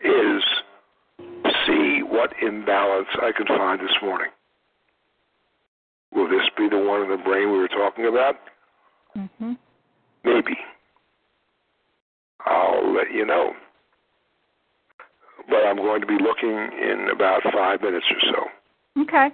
Is 0.00 0.44
see 1.70 2.02
what 2.02 2.32
imbalance 2.42 3.08
I 3.22 3.32
can 3.32 3.46
find 3.46 3.80
this 3.80 3.94
morning. 4.02 4.28
Will 6.12 6.28
this 6.28 6.48
be 6.56 6.68
the 6.68 6.78
one 6.78 7.02
in 7.02 7.10
the 7.10 7.22
brain 7.22 7.52
we 7.52 7.58
were 7.58 7.68
talking 7.68 8.06
about? 8.06 8.36
Mhm. 9.16 9.56
Maybe. 10.24 10.58
I'll 12.46 12.92
let 12.92 13.10
you 13.12 13.24
know. 13.24 13.54
But 15.48 15.66
I'm 15.66 15.76
going 15.76 16.00
to 16.00 16.06
be 16.06 16.18
looking 16.18 16.50
in 16.50 17.08
about 17.12 17.42
five 17.52 17.80
minutes 17.82 18.06
or 18.10 18.20
so. 18.20 18.50
Okay. 19.02 19.32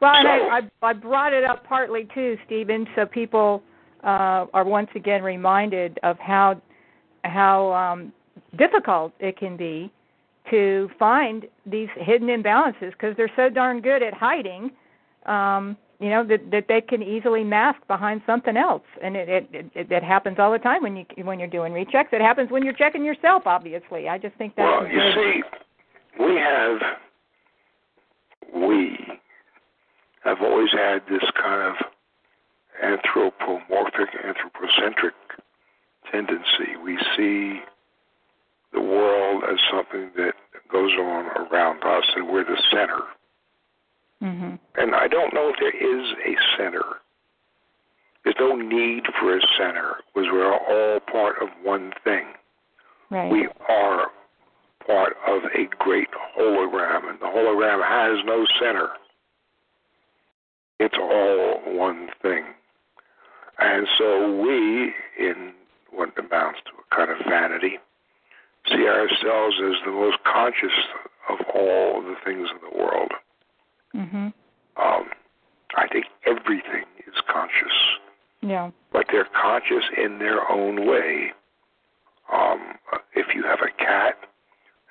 Well, 0.00 0.14
and 0.14 0.26
So- 0.26 0.48
I, 0.48 0.58
I 0.58 0.90
I 0.90 0.92
brought 0.92 1.32
it 1.32 1.44
up 1.44 1.64
partly 1.64 2.04
too, 2.14 2.38
Stephen, 2.46 2.86
so 2.94 3.06
people 3.06 3.62
uh, 4.04 4.46
are 4.52 4.64
once 4.64 4.90
again 4.94 5.22
reminded 5.22 5.98
of 6.02 6.18
how 6.18 6.60
how 7.24 7.72
um, 7.72 8.12
difficult 8.56 9.12
it 9.18 9.36
can 9.36 9.56
be 9.56 9.90
to 10.50 10.90
find 10.98 11.46
these 11.64 11.88
hidden 11.96 12.28
imbalances 12.28 12.92
because 12.92 13.16
they're 13.16 13.30
so 13.36 13.48
darn 13.48 13.80
good 13.80 14.02
at 14.02 14.14
hiding. 14.14 14.70
Um, 15.26 15.76
you 15.98 16.10
know 16.10 16.24
that 16.24 16.50
that 16.50 16.66
they 16.68 16.80
can 16.82 17.02
easily 17.02 17.42
mask 17.42 17.78
behind 17.88 18.20
something 18.26 18.56
else, 18.56 18.82
and 19.02 19.16
it 19.16 19.28
it, 19.28 19.70
it 19.74 19.90
it 19.90 20.02
happens 20.02 20.38
all 20.38 20.52
the 20.52 20.58
time 20.58 20.82
when 20.82 20.96
you 20.96 21.06
when 21.24 21.38
you're 21.38 21.48
doing 21.48 21.72
rechecks. 21.72 22.12
It 22.12 22.20
happens 22.20 22.50
when 22.50 22.64
you're 22.64 22.74
checking 22.74 23.04
yourself. 23.04 23.44
Obviously, 23.46 24.08
I 24.08 24.18
just 24.18 24.36
think 24.36 24.56
that 24.56 24.62
Well, 24.62 24.86
you 24.86 25.00
see, 25.14 25.42
we 26.22 26.36
have 26.36 26.78
we 28.54 28.98
have 30.24 30.42
always 30.42 30.70
had 30.72 31.00
this 31.08 31.24
kind 31.40 31.62
of 31.62 31.86
anthropomorphic, 32.82 34.10
anthropocentric 34.22 35.14
tendency. 36.12 36.76
We 36.84 36.98
see 37.16 37.60
the 38.72 38.80
world 38.80 39.44
as 39.44 39.58
something 39.70 40.10
that 40.16 40.34
goes 40.68 40.92
on 40.94 41.26
around 41.26 41.82
us, 41.84 42.04
and 42.16 42.28
we're 42.28 42.44
the 42.44 42.60
center. 42.70 43.02
Mhm. 44.22 44.58
And 44.76 44.94
I 44.94 45.08
don't 45.08 45.32
know 45.32 45.48
if 45.48 45.56
there 45.58 45.70
is 45.70 46.12
a 46.24 46.36
center. 46.56 47.00
There's 48.24 48.38
no 48.40 48.56
need 48.56 49.06
for 49.14 49.36
a 49.36 49.46
center 49.56 50.00
because 50.12 50.30
we're 50.30 50.52
all 50.52 51.00
part 51.00 51.40
of 51.40 51.48
one 51.62 51.92
thing. 52.02 52.26
Right. 53.10 53.30
We 53.30 53.48
are 53.68 54.10
part 54.84 55.16
of 55.26 55.44
a 55.54 55.66
great 55.78 56.10
hologram, 56.10 57.08
and 57.08 57.20
the 57.20 57.26
hologram 57.26 57.82
has 57.82 58.24
no 58.24 58.44
center. 58.58 58.90
It's 60.78 60.98
all 60.98 61.60
one 61.66 62.08
thing. 62.20 62.44
And 63.58 63.86
so 63.96 64.32
we, 64.32 64.94
in 65.18 65.54
what 65.90 66.18
amounts 66.18 66.60
to 66.66 66.72
a 66.72 66.94
kind 66.94 67.10
of 67.10 67.18
vanity, 67.26 67.78
see 68.68 68.86
ourselves 68.86 69.56
as 69.62 69.74
the 69.84 69.92
most 69.92 70.18
conscious 70.24 70.72
of 71.28 71.38
all 71.54 72.02
the 72.02 72.16
things 72.24 72.48
in 72.50 72.70
the 72.70 72.76
world. 72.78 73.12
Mhm. 73.94 74.32
Um, 74.76 75.10
I 75.74 75.86
think 75.88 76.06
everything 76.24 76.84
is 77.06 77.20
conscious. 77.22 77.98
Yeah. 78.42 78.70
but 78.92 79.08
they're 79.08 79.24
conscious 79.24 79.84
in 79.96 80.18
their 80.18 80.48
own 80.50 80.86
way. 80.86 81.32
Um, 82.30 82.78
if 83.14 83.34
you 83.34 83.42
have 83.42 83.60
a 83.60 83.70
cat, 83.70 84.18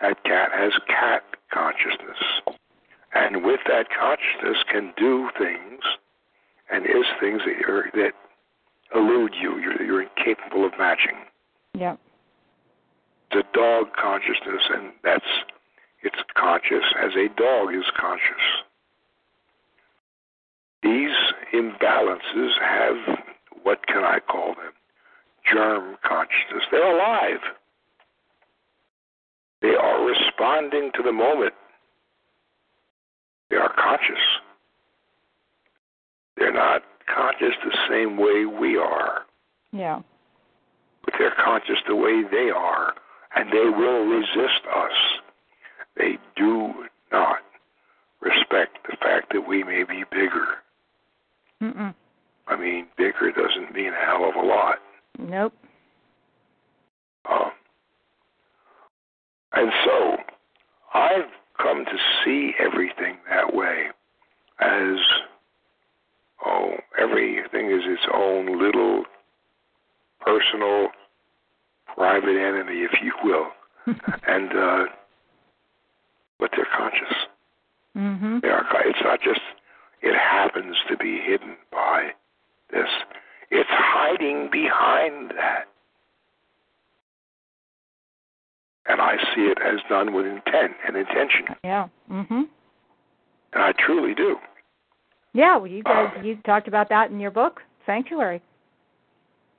that 0.01 0.21
cat 0.23 0.51
has 0.51 0.73
cat 0.87 1.23
consciousness, 1.51 2.41
and 3.13 3.43
with 3.43 3.61
that 3.67 3.89
consciousness 3.89 4.63
can 4.63 4.93
do 4.97 5.29
things 5.37 5.81
and 6.69 6.85
is 6.85 7.05
things 7.19 7.41
that 7.45 7.57
you're, 7.59 7.89
that 7.93 8.13
elude 8.93 9.33
you. 9.39 9.57
You're, 9.59 9.81
you're 9.81 10.01
incapable 10.01 10.65
of 10.65 10.77
matching. 10.77 11.17
Yeah. 11.73 11.95
It's 13.31 13.45
a 13.47 13.57
dog 13.57 13.87
consciousness, 13.99 14.61
and 14.69 14.91
that's 15.03 15.25
it's 16.03 16.19
conscious 16.35 16.83
as 17.01 17.11
a 17.15 17.27
dog 17.35 17.73
is 17.73 17.85
conscious. 17.99 18.45
These 20.83 21.15
imbalances 21.53 22.51
have 22.61 23.19
what 23.63 23.85
can 23.87 24.03
I 24.03 24.19
call 24.19 24.53
them? 24.53 24.73
Germ 25.51 25.97
consciousness. 26.03 26.63
They're 26.71 26.95
alive. 26.95 27.39
They 29.61 29.73
are 29.75 30.05
responding 30.05 30.91
to 30.95 31.01
the 31.01 31.11
moment. 31.11 31.53
They 33.49 33.55
are 33.55 33.73
conscious. 33.73 34.21
They're 36.37 36.53
not 36.53 36.83
conscious 37.07 37.55
the 37.63 37.75
same 37.89 38.17
way 38.17 38.45
we 38.45 38.77
are, 38.77 39.25
Yeah. 39.71 40.01
but 41.03 41.13
they're 41.17 41.31
conscious 41.43 41.77
the 41.87 41.95
way 41.95 42.23
they 42.23 42.51
are, 42.51 42.84
and 43.35 43.51
they 43.51 43.69
will 43.69 44.05
resist 44.05 44.61
us. 44.73 44.91
They 45.97 46.17
do 46.35 46.73
not 47.11 47.39
respect 48.21 48.77
the 48.89 48.97
fact 48.97 49.31
that 49.33 49.47
we 49.47 49.63
may 49.63 49.83
be 49.83 50.03
bigger. 50.11 50.47
Mm-mm. 51.61 51.93
I 52.47 52.55
mean, 52.55 52.87
bigger 52.97 53.31
doesn't 53.31 53.73
mean 53.73 53.91
a 53.93 54.05
hell 54.05 54.27
of 54.27 54.35
a 54.35 54.45
lot. 54.45 54.79
Nope. 55.17 55.53
Um, 57.29 57.51
and 59.53 59.71
so 59.83 60.17
I've 60.93 61.31
come 61.57 61.85
to 61.85 61.97
see 62.23 62.53
everything 62.59 63.17
that 63.29 63.53
way 63.53 63.87
as 64.59 64.97
oh, 66.45 66.75
everything 66.99 67.71
is 67.71 67.83
its 67.85 68.05
own 68.13 68.61
little 68.61 69.05
personal 70.19 70.89
private 71.95 72.37
enemy, 72.37 72.79
if 72.83 72.91
you 73.01 73.13
will. 73.23 73.47
and 74.27 74.51
uh 74.57 74.85
but 76.39 76.51
they're 76.55 76.67
conscious. 76.77 77.15
mhm. 77.95 78.41
They 78.41 78.49
are 78.49 78.65
it's 78.85 78.99
not 79.03 79.21
just 79.21 79.41
it 80.01 80.15
happens 80.15 80.75
to 80.89 80.97
be 80.97 81.19
hidden 81.19 81.55
by 81.71 82.09
this. 82.71 82.89
It's 83.51 83.69
hiding 83.69 84.49
behind 84.51 85.31
that. 85.37 85.65
And 88.87 89.01
I 89.01 89.17
see 89.33 89.41
it 89.43 89.57
as 89.63 89.79
done 89.89 90.13
with 90.13 90.25
intent 90.25 90.73
and 90.85 90.95
intention. 90.95 91.45
Yeah. 91.63 91.87
Mhm. 92.11 92.47
And 93.53 93.63
I 93.63 93.71
truly 93.73 94.13
do. 94.13 94.39
Yeah, 95.33 95.57
well 95.57 95.67
you 95.67 95.83
guys 95.83 96.11
Uh, 96.17 96.21
you 96.21 96.35
talked 96.45 96.67
about 96.67 96.89
that 96.89 97.11
in 97.11 97.19
your 97.19 97.31
book, 97.31 97.61
Sanctuary. 97.85 98.41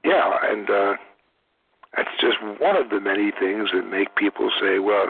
Yeah, 0.05 0.39
and 0.51 0.69
uh 0.71 0.95
that's 1.97 2.11
just 2.21 2.37
one 2.61 2.77
of 2.77 2.91
the 2.91 3.01
many 3.01 3.31
things 3.39 3.71
that 3.73 3.89
make 3.91 4.15
people 4.17 4.51
say, 4.61 4.79
Well, 4.79 5.07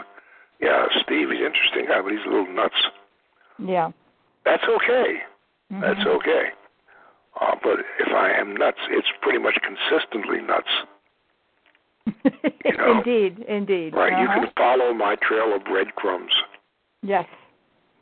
yeah, 0.61 0.85
Steve 1.03 1.31
is 1.31 1.37
interesting 1.39 1.85
guy, 1.87 2.01
but 2.01 2.11
he's 2.11 2.25
a 2.25 2.29
little 2.29 2.51
nuts. 2.53 2.75
Yeah. 3.59 3.91
That's 4.45 4.63
okay. 4.63 5.21
Mhm. 5.71 5.81
That's 5.81 6.05
okay. 6.07 6.49
Uh, 7.39 7.55
but 7.61 7.79
if 7.99 8.07
I 8.13 8.31
am 8.31 8.55
nuts, 8.55 8.79
it's 8.89 9.07
pretty 9.21 9.37
much 9.39 9.57
consistently 9.61 10.41
nuts. 10.41 10.69
you 12.65 12.77
know. 12.77 12.97
indeed, 12.99 13.39
indeed. 13.47 13.93
Right? 13.93 14.11
You 14.19 14.27
Uh-huh. 14.27 14.39
can 14.45 14.51
follow 14.57 14.93
my 14.93 15.15
trail 15.21 15.53
of 15.55 15.63
breadcrumbs. 15.65 16.31
Yes. 17.03 17.25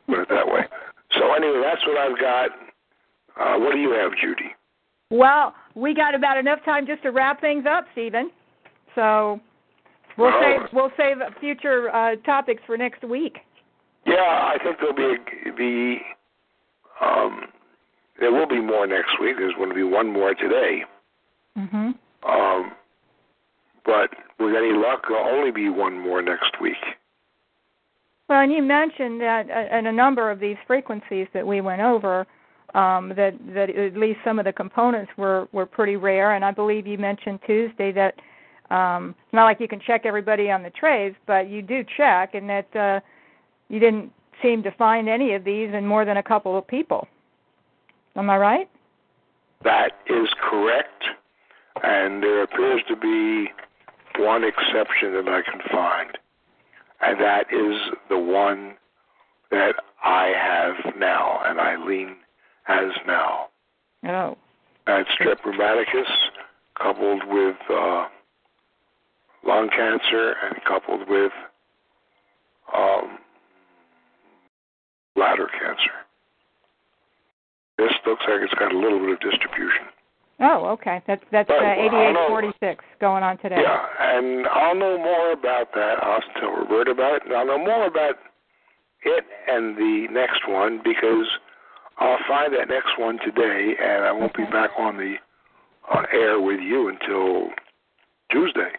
Put 0.08 0.20
it 0.20 0.30
that 0.30 0.48
way. 0.48 0.62
So 1.20 1.32
anyway, 1.34 1.62
that's 1.64 1.86
what 1.86 1.98
I've 1.98 2.20
got. 2.20 2.50
Uh, 3.40 3.58
what 3.60 3.72
do 3.74 3.78
you 3.80 3.92
have, 3.92 4.12
Judy? 4.20 4.54
Well, 5.12 5.54
we 5.76 5.94
got 5.94 6.14
about 6.14 6.38
enough 6.38 6.60
time 6.66 6.86
just 6.86 7.04
to 7.04 7.12
wrap 7.12 7.40
things 7.40 7.66
up, 7.66 7.86
Stephen. 7.94 8.32
So 8.96 9.40
we'll 10.18 10.32
Well- 10.32 10.42
save 10.42 10.74
we'll 10.74 10.92
save 10.98 11.18
future 11.40 11.94
uh, 11.94 12.16
topics 12.26 12.64
for 12.66 12.78
next 12.78 13.04
week. 13.04 13.40
Yeah, 14.06 14.52
I 14.54 14.58
think 14.64 14.80
there'll 14.80 14.94
be 14.94 15.18
be 15.58 16.02
um, 17.02 17.48
there 18.20 18.32
will 18.32 18.48
be 18.48 18.62
more 18.62 18.88
next 18.88 19.20
week. 19.20 19.38
There's 19.38 19.54
going 19.56 19.70
to 19.70 19.76
be 19.76 19.84
one 19.84 20.08
more 20.08 20.34
today. 20.34 20.86
Mhm. 21.58 21.96
Um, 22.24 22.72
but 23.86 24.10
with 24.40 24.56
any 24.56 24.72
luck, 24.74 25.06
there'll 25.08 25.28
only 25.28 25.52
be 25.52 25.70
one 25.70 26.00
more 26.00 26.22
next 26.22 26.60
week. 26.60 26.98
Well, 28.28 28.42
and 28.42 28.52
you 28.52 28.64
mentioned 28.64 29.22
that 29.22 29.50
uh, 29.50 29.78
in 29.78 29.88
a 29.88 29.92
number 29.92 30.32
of 30.32 30.40
these 30.40 30.58
frequencies 30.66 31.28
that 31.34 31.46
we 31.46 31.62
went 31.62 31.82
over, 31.82 32.26
um, 32.74 33.10
that 33.16 33.34
that 33.54 33.70
at 33.70 33.96
least 33.98 34.20
some 34.24 34.40
of 34.40 34.46
the 34.46 34.54
components 34.54 35.12
were 35.18 35.48
were 35.52 35.66
pretty 35.66 35.96
rare. 35.96 36.34
And 36.34 36.44
I 36.46 36.52
believe 36.52 36.88
you 36.88 36.98
mentioned 36.98 37.40
Tuesday 37.46 37.92
that 37.92 38.16
um, 38.72 39.16
it's 39.26 39.34
not 39.34 39.46
like 39.46 39.60
you 39.60 39.68
can 39.68 39.80
check 39.80 40.06
everybody 40.06 40.50
on 40.50 40.64
the 40.64 40.72
trays, 40.72 41.14
but 41.28 41.50
you 41.50 41.62
do 41.62 41.84
check, 41.98 42.34
and 42.34 42.50
that 42.50 42.76
uh, 42.76 43.00
you 43.70 43.80
didn't 43.80 44.12
seem 44.42 44.64
to 44.64 44.72
find 44.72 45.08
any 45.08 45.34
of 45.34 45.44
these 45.44 45.74
in 45.74 45.86
more 45.86 46.06
than 46.06 46.18
a 46.18 46.24
couple 46.24 46.58
of 46.58 46.68
people. 46.68 47.08
Am 48.16 48.30
I 48.30 48.38
right? 48.38 48.70
That 49.64 49.92
is 50.08 50.28
correct, 50.50 51.04
and 51.84 52.24
there 52.24 52.44
appears 52.44 52.82
to 52.88 52.96
be 52.96 53.52
one 54.18 54.44
exception 54.44 55.14
that 55.14 55.28
I 55.28 55.42
can 55.42 55.62
find, 55.72 56.18
and 57.02 57.20
that 57.20 57.46
is 57.52 57.98
the 58.10 58.20
one 58.20 58.76
that 59.52 59.76
I 60.04 60.34
have 60.36 60.96
now, 60.98 61.42
and 61.46 61.60
Eileen 61.60 62.16
has 62.64 62.92
now. 63.08 63.48
Oh. 64.08 64.38
And 64.88 65.06
strep 65.08 65.38
coupled 66.78 67.22
with 67.28 67.56
uh, 67.70 68.06
lung 69.46 69.70
cancer, 69.70 70.36
and 70.44 70.56
coupled 70.68 71.08
with 71.08 71.32
um, 72.76 73.20
bladder 75.16 75.48
cancer. 75.60 75.92
This 77.78 77.92
looks 78.06 78.24
like 78.28 78.42
it's 78.42 78.54
got 78.56 78.72
a 78.72 78.78
little 78.78 79.00
bit 79.00 79.12
of 79.12 79.20
distribution. 79.20 79.86
Oh, 80.40 80.68
okay. 80.76 81.02
That's 81.08 81.24
that's 81.32 81.48
But, 81.48 81.58
uh, 81.58 81.62
well, 81.62 81.72
I 81.72 82.12
don't 82.12 82.14
know. 82.14 82.40
8846 82.60 82.84
going 83.00 83.24
on 83.24 83.38
today. 83.38 83.60
Yeah, 83.62 83.86
and 84.00 84.48
I'll 84.48 84.76
know 84.76 84.98
more 84.98 85.32
about 85.32 85.74
that. 85.74 86.04
I'll 86.04 86.24
tell 86.40 86.52
Roberta 86.52 86.92
about 86.92 87.16
it, 87.16 87.22
and 87.26 87.34
I'll 87.34 87.48
know 87.48 87.60
more 87.60 87.88
about 87.88 88.16
it 89.06 89.24
and 89.48 89.78
the 89.78 90.08
next 90.12 90.42
one 90.48 90.82
because 90.84 91.28
I'll 92.00 92.20
find 92.28 92.54
that 92.54 92.68
next 92.68 93.00
one 93.00 93.18
today, 93.20 93.76
and 93.80 94.04
I 94.04 94.12
won't 94.12 94.36
be 94.36 94.44
back 94.46 94.72
on 94.78 94.98
the 94.98 95.16
on 95.94 96.06
air 96.12 96.42
with 96.42 96.60
you 96.60 96.90
until 96.90 97.50
Tuesday. 98.32 98.72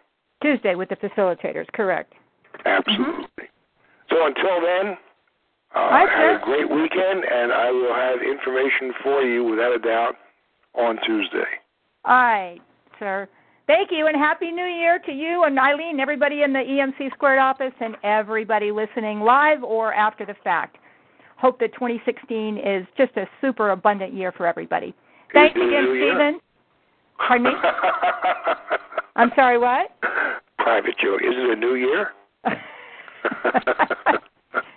Tuesday 0.43 0.75
with 0.75 0.89
the 0.89 0.97
facilitators, 0.97 1.67
correct. 1.73 2.13
Absolutely. 2.65 3.27
So 4.11 4.27
until 4.27 4.61
then, 4.61 4.97
uh, 5.75 5.89
Hi, 5.91 6.31
have 6.31 6.43
a 6.43 6.45
great 6.45 6.71
weekend, 6.71 7.25
and 7.25 7.53
I 7.53 7.71
will 7.71 7.95
have 7.95 8.23
information 8.23 8.93
for 9.03 9.23
you 9.23 9.45
without 9.45 9.75
a 9.75 9.79
doubt 9.79 10.17
on 10.75 10.99
Tuesday. 11.05 11.45
All 12.05 12.15
right, 12.15 12.61
sir. 12.99 13.29
Thank 13.67 13.91
you, 13.91 14.07
and 14.07 14.17
Happy 14.17 14.53
New 14.53 14.65
Year 14.65 15.01
to 15.01 15.13
you 15.13 15.43
and 15.45 15.59
Eileen, 15.59 15.99
everybody 15.99 16.43
in 16.43 16.53
the 16.53 16.61
EMC 16.61 17.13
Squared 17.15 17.41
office, 17.41 17.73
and 17.81 17.97
everybody 18.05 18.71
listening 18.71 19.21
live 19.21 19.65
or 19.65 19.93
after 19.93 20.25
the 20.25 20.37
fact. 20.45 20.79
Hope 21.37 21.59
that 21.61 21.73
2016 21.75 22.59
is 22.59 22.87
just 22.97 23.17
a 23.17 23.27
super 23.41 23.71
abundant 23.71 24.15
year 24.15 24.33
for 24.33 24.47
everybody. 24.47 24.95
Thanks 25.33 25.57
Is 25.57 25.63
it 25.63 25.65
a 25.65 25.69
again? 25.69 25.87
Stephen. 25.91 26.41
Pardon 27.19 27.47
me? 27.47 27.53
I'm 29.17 29.31
sorry, 29.35 29.59
what? 29.59 29.91
Private 30.59 30.95
joke. 30.99 31.21
Is 31.23 31.33
it 31.35 31.57
a 31.57 31.61
new 31.61 31.75
year? 31.75 32.11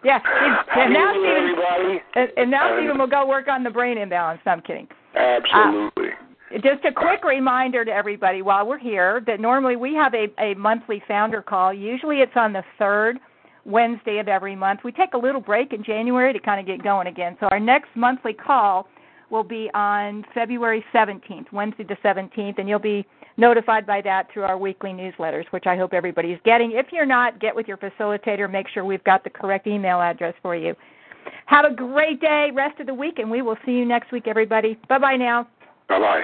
yeah, 0.03 0.19
and 0.75 0.93
now 0.93 1.11
Stephen, 1.13 1.37
everybody. 1.37 2.01
and, 2.15 2.29
and 2.37 2.51
now 2.51 2.77
Stephen 2.77 2.97
will 2.97 3.07
go 3.07 3.27
work 3.27 3.47
on 3.47 3.63
the 3.63 3.69
brain 3.69 3.97
imbalance. 3.97 4.39
No, 4.45 4.53
I'm 4.53 4.61
kidding. 4.61 4.87
Absolutely. 5.15 6.09
Uh, 6.09 6.55
just 6.55 6.83
a 6.85 6.91
quick 6.91 7.23
reminder 7.23 7.85
to 7.85 7.91
everybody 7.91 8.41
while 8.41 8.65
we're 8.65 8.79
here 8.79 9.21
that 9.27 9.39
normally 9.39 9.75
we 9.75 9.93
have 9.93 10.13
a, 10.13 10.27
a 10.41 10.55
monthly 10.55 11.01
founder 11.07 11.41
call. 11.41 11.73
Usually 11.73 12.17
it's 12.17 12.31
on 12.35 12.53
the 12.53 12.63
third 12.79 13.19
Wednesday 13.65 14.17
of 14.19 14.27
every 14.27 14.55
month. 14.55 14.79
We 14.83 14.91
take 14.91 15.13
a 15.13 15.17
little 15.17 15.41
break 15.41 15.73
in 15.73 15.83
January 15.83 16.33
to 16.33 16.39
kind 16.39 16.59
of 16.59 16.65
get 16.65 16.83
going 16.83 17.07
again. 17.07 17.37
So 17.39 17.47
our 17.47 17.59
next 17.59 17.89
monthly 17.95 18.33
call 18.33 18.87
will 19.29 19.43
be 19.43 19.69
on 19.75 20.25
February 20.33 20.83
17th, 20.93 21.51
Wednesday 21.51 21.83
the 21.83 21.97
17th, 22.03 22.57
and 22.57 22.67
you'll 22.67 22.79
be 22.79 23.05
notified 23.39 23.87
by 23.87 24.01
that 24.01 24.27
through 24.31 24.43
our 24.43 24.57
weekly 24.57 24.91
newsletters, 24.91 25.45
which 25.51 25.65
I 25.65 25.75
hope 25.77 25.93
everybody's 25.93 26.39
getting. 26.43 26.73
If 26.73 26.87
you're 26.91 27.05
not, 27.05 27.39
get 27.39 27.55
with 27.55 27.67
your 27.67 27.77
facilitator, 27.77 28.51
make 28.51 28.67
sure 28.67 28.85
we've 28.85 29.03
got 29.03 29.23
the 29.23 29.29
correct 29.29 29.67
email 29.67 30.01
address 30.01 30.33
for 30.41 30.55
you. 30.55 30.75
Have 31.45 31.65
a 31.65 31.73
great 31.73 32.21
day, 32.21 32.49
rest 32.53 32.79
of 32.79 32.87
the 32.87 32.93
week, 32.93 33.19
and 33.19 33.29
we 33.29 33.41
will 33.41 33.57
see 33.65 33.71
you 33.71 33.85
next 33.85 34.11
week, 34.11 34.27
everybody. 34.27 34.77
Bye 34.87 34.99
bye 34.99 35.15
now. 35.15 35.47
Bye 35.87 35.99
bye. 35.99 36.23